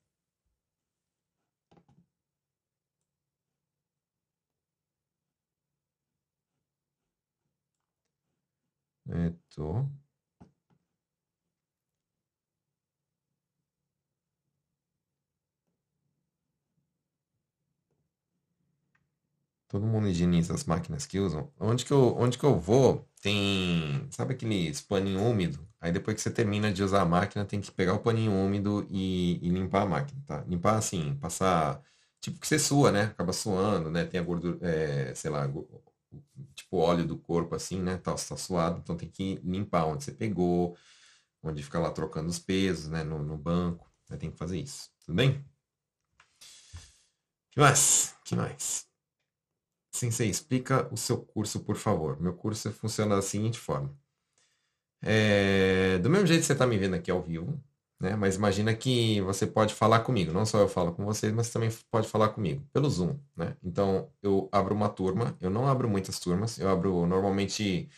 [9.10, 9.90] Eto.
[19.68, 21.52] Todo mundo higieniza as máquinas que usam.
[21.60, 25.60] Onde que eu, onde que eu vou, tem, sabe aquele paninho úmido?
[25.80, 28.86] Aí depois que você termina de usar a máquina, tem que pegar o paninho úmido
[28.90, 30.44] e, e limpar a máquina, tá?
[30.48, 31.82] Limpar assim, passar,
[32.20, 33.04] tipo que você sua, né?
[33.04, 34.06] Acaba suando, né?
[34.06, 35.46] Tem a gordura, é, sei lá,
[36.56, 37.98] tipo óleo do corpo assim, né?
[37.98, 40.78] Tá, tá suado, então tem que limpar onde você pegou,
[41.44, 43.04] onde fica lá trocando os pesos, né?
[43.04, 44.18] No, no banco, né?
[44.18, 45.46] tem que fazer isso, tudo bem?
[47.52, 48.16] que mais?
[48.24, 48.88] que mais?
[49.92, 52.22] Sensei, explica o seu curso, por favor.
[52.22, 53.98] Meu curso funciona da seguinte forma.
[55.02, 57.62] É, do mesmo jeito que você está me vendo aqui ao vivo,
[58.00, 58.16] né?
[58.16, 60.32] Mas imagina que você pode falar comigo.
[60.32, 63.56] Não só eu falo com vocês, mas também pode falar comigo pelo Zoom, né?
[63.64, 65.36] Então eu abro uma turma.
[65.42, 66.58] Eu não abro muitas turmas.
[66.60, 67.90] Eu abro normalmente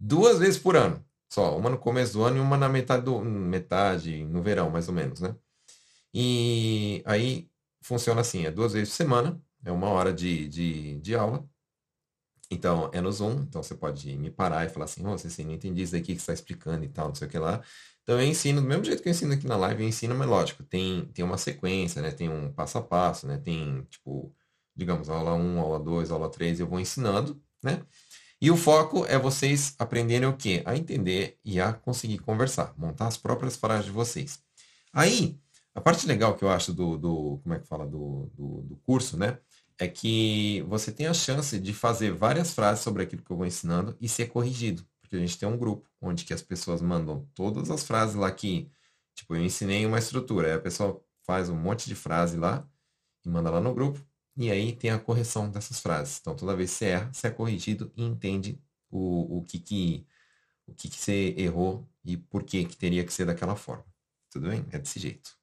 [0.00, 1.04] duas vezes por ano.
[1.30, 4.88] Só uma no começo do ano e uma na metade do metade no verão, mais
[4.88, 5.36] ou menos, né?
[6.14, 7.50] E aí
[7.82, 11.44] funciona assim: é duas vezes por semana é uma hora de, de, de aula.
[12.50, 15.52] Então, é no Zoom, então você pode me parar e falar assim, oh, você não
[15.52, 17.60] entendi isso daqui que você está explicando e tal, não sei o que lá.
[18.06, 20.28] Então eu ensino, do mesmo jeito que eu ensino aqui na live, eu ensino, mas
[20.28, 22.12] lógico, tem, tem uma sequência, né?
[22.12, 23.36] Tem um passo a passo, né?
[23.36, 24.32] Tem, tipo,
[24.76, 27.82] digamos, aula 1, aula 2, aula 3, eu vou ensinando, né?
[28.40, 30.62] E o foco é vocês aprenderem o quê?
[30.64, 34.40] A entender e a conseguir conversar, montar as próprias frases de vocês.
[34.92, 35.36] Aí,
[35.74, 38.76] a parte legal que eu acho do, do como é que fala, do, do, do
[38.84, 39.38] curso, né?
[39.78, 43.46] é que você tem a chance de fazer várias frases sobre aquilo que eu vou
[43.46, 44.86] ensinando e ser corrigido.
[45.06, 48.30] Porque a gente tem um grupo onde que as pessoas mandam todas as frases lá
[48.32, 48.68] que,
[49.14, 52.68] tipo, eu ensinei uma estrutura, aí a pessoa faz um monte de frase lá
[53.24, 54.04] e manda lá no grupo,
[54.36, 56.18] e aí tem a correção dessas frases.
[56.20, 60.06] Então, toda vez que você erra, você é corrigido e entende o, o, que, que,
[60.66, 63.86] o que, que você errou e por que, que teria que ser daquela forma.
[64.30, 64.66] Tudo bem?
[64.72, 65.36] É desse jeito.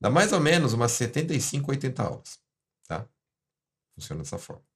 [0.00, 2.40] Dá mais ou menos umas 75, 80 aulas.
[2.88, 3.08] Tá?
[3.94, 4.71] Funciona dessa forma.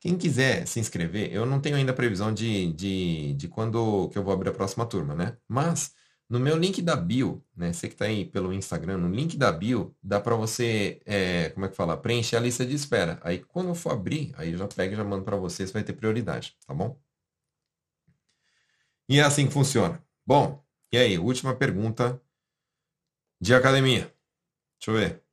[0.00, 4.22] Quem quiser se inscrever, eu não tenho ainda previsão de, de, de quando que eu
[4.22, 5.36] vou abrir a próxima turma, né?
[5.48, 5.92] Mas
[6.28, 7.72] no meu link da bio, né?
[7.72, 11.66] Você que está aí pelo Instagram, no link da bio, dá para você, é, como
[11.66, 11.96] é que fala?
[11.96, 13.18] Preencher a lista de espera.
[13.22, 15.72] Aí quando eu for abrir, aí eu já pego e já mando para você, você
[15.72, 16.98] vai ter prioridade, tá bom?
[19.08, 20.00] E é assim que funciona.
[20.24, 22.20] Bom, e aí, última pergunta
[23.40, 24.12] de academia.
[24.80, 25.25] Deixa eu ver.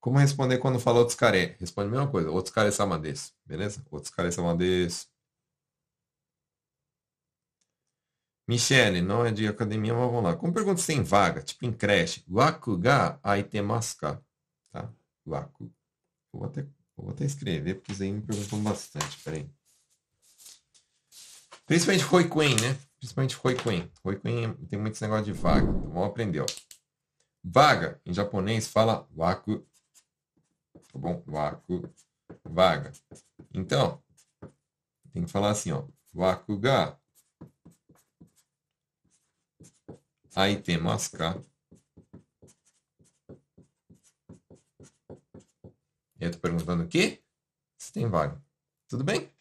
[0.00, 1.56] Como responder quando fala outros care?
[1.58, 2.30] Responde a mesma coisa.
[2.30, 3.34] Outros care samadês.
[3.44, 3.84] Beleza?
[3.90, 5.08] Outros care samadês.
[8.48, 10.34] Michele, não é de academia, mas vamos lá.
[10.36, 12.24] Como pergunta se tem vaga, tipo em creche.
[12.26, 14.22] Waku ga aitemasu ka?
[14.70, 14.90] Tá?
[15.26, 15.70] Waku.
[16.32, 19.22] Vou até, vou até escrever, porque isso aí me perguntam bastante.
[19.22, 19.50] Peraí.
[21.66, 22.78] Principalmente Roikuen, né?
[22.98, 23.92] Principalmente Roikuen.
[24.02, 25.68] Roikuen tem muitos negócios de vaga.
[25.68, 26.46] Então vamos aprender, ó.
[27.44, 29.66] Vaga, em japonês, fala waku
[30.92, 31.22] tá bom?
[31.26, 31.88] Waku,
[32.44, 32.92] vaga.
[33.54, 34.02] Então,
[35.12, 35.86] tem que falar assim, ó.
[36.14, 36.98] Waku ga
[40.34, 41.44] aitemasu ka?
[46.20, 47.22] Eu tô perguntando o quê?
[47.78, 48.42] Se tem vaga.
[48.88, 49.32] Tudo bem?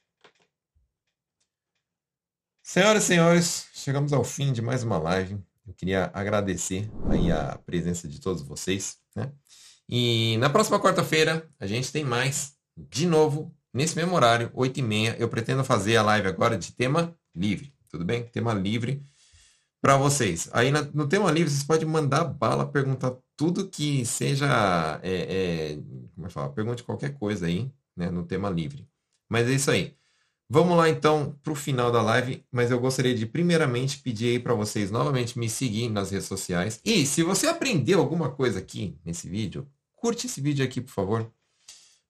[2.61, 5.41] Senhoras e senhores, chegamos ao fim de mais uma live.
[5.65, 9.33] Eu queria agradecer aí a presença de todos vocês, né?
[9.89, 15.15] E na próxima quarta-feira a gente tem mais, de novo, nesse mesmo horário, 8h30.
[15.17, 18.23] Eu pretendo fazer a live agora de tema livre, tudo bem?
[18.23, 19.01] Tema livre,
[19.81, 20.49] para vocês.
[20.51, 24.99] Aí na, no tema livre, vocês podem mandar bala, perguntar tudo que seja.
[25.03, 25.79] É, é,
[26.15, 26.55] como é que?
[26.55, 28.85] Pergunte qualquer coisa aí, né, no tema livre.
[29.29, 29.95] Mas é isso aí.
[30.49, 34.39] Vamos lá então para o final da live, mas eu gostaria de primeiramente pedir aí
[34.39, 36.79] para vocês novamente me seguir nas redes sociais.
[36.85, 39.67] E se você aprendeu alguma coisa aqui nesse vídeo,
[39.97, 41.29] curte esse vídeo aqui, por favor.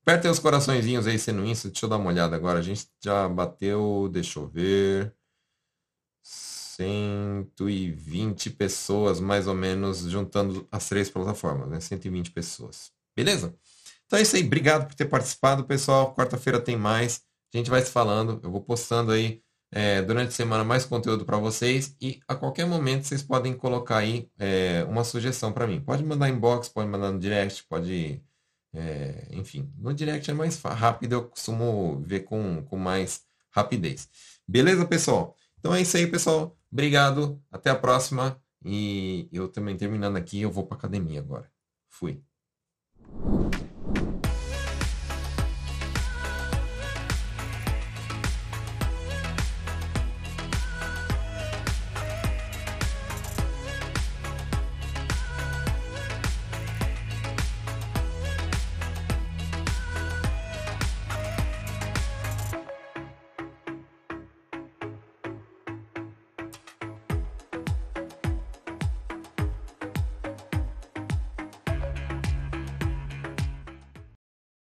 [0.03, 1.69] Apertem os coraçõezinhos aí sendo isso.
[1.69, 2.59] Deixa eu dar uma olhada agora.
[2.59, 5.13] A gente já bateu, deixa eu ver.
[6.23, 11.79] 120 pessoas, mais ou menos, juntando as três plataformas, né?
[11.79, 12.91] 120 pessoas.
[13.15, 13.55] Beleza?
[14.05, 14.45] Então é isso aí.
[14.45, 16.13] Obrigado por ter participado, pessoal.
[16.15, 17.21] Quarta-feira tem mais.
[17.53, 18.39] A gente vai se falando.
[18.43, 19.41] Eu vou postando aí
[19.72, 21.95] é, durante a semana mais conteúdo para vocês.
[22.01, 25.82] E a qualquer momento vocês podem colocar aí é, uma sugestão para mim.
[25.82, 28.22] Pode mandar inbox, pode mandar no direct, pode.
[28.74, 34.09] É, enfim, no direct é mais rápido, eu costumo ver com, com mais rapidez.
[34.47, 35.36] Beleza, pessoal?
[35.59, 36.55] Então é isso aí, pessoal.
[36.72, 38.39] Obrigado, até a próxima.
[38.63, 41.49] E eu também terminando aqui, eu vou para academia agora.
[41.89, 42.22] Fui.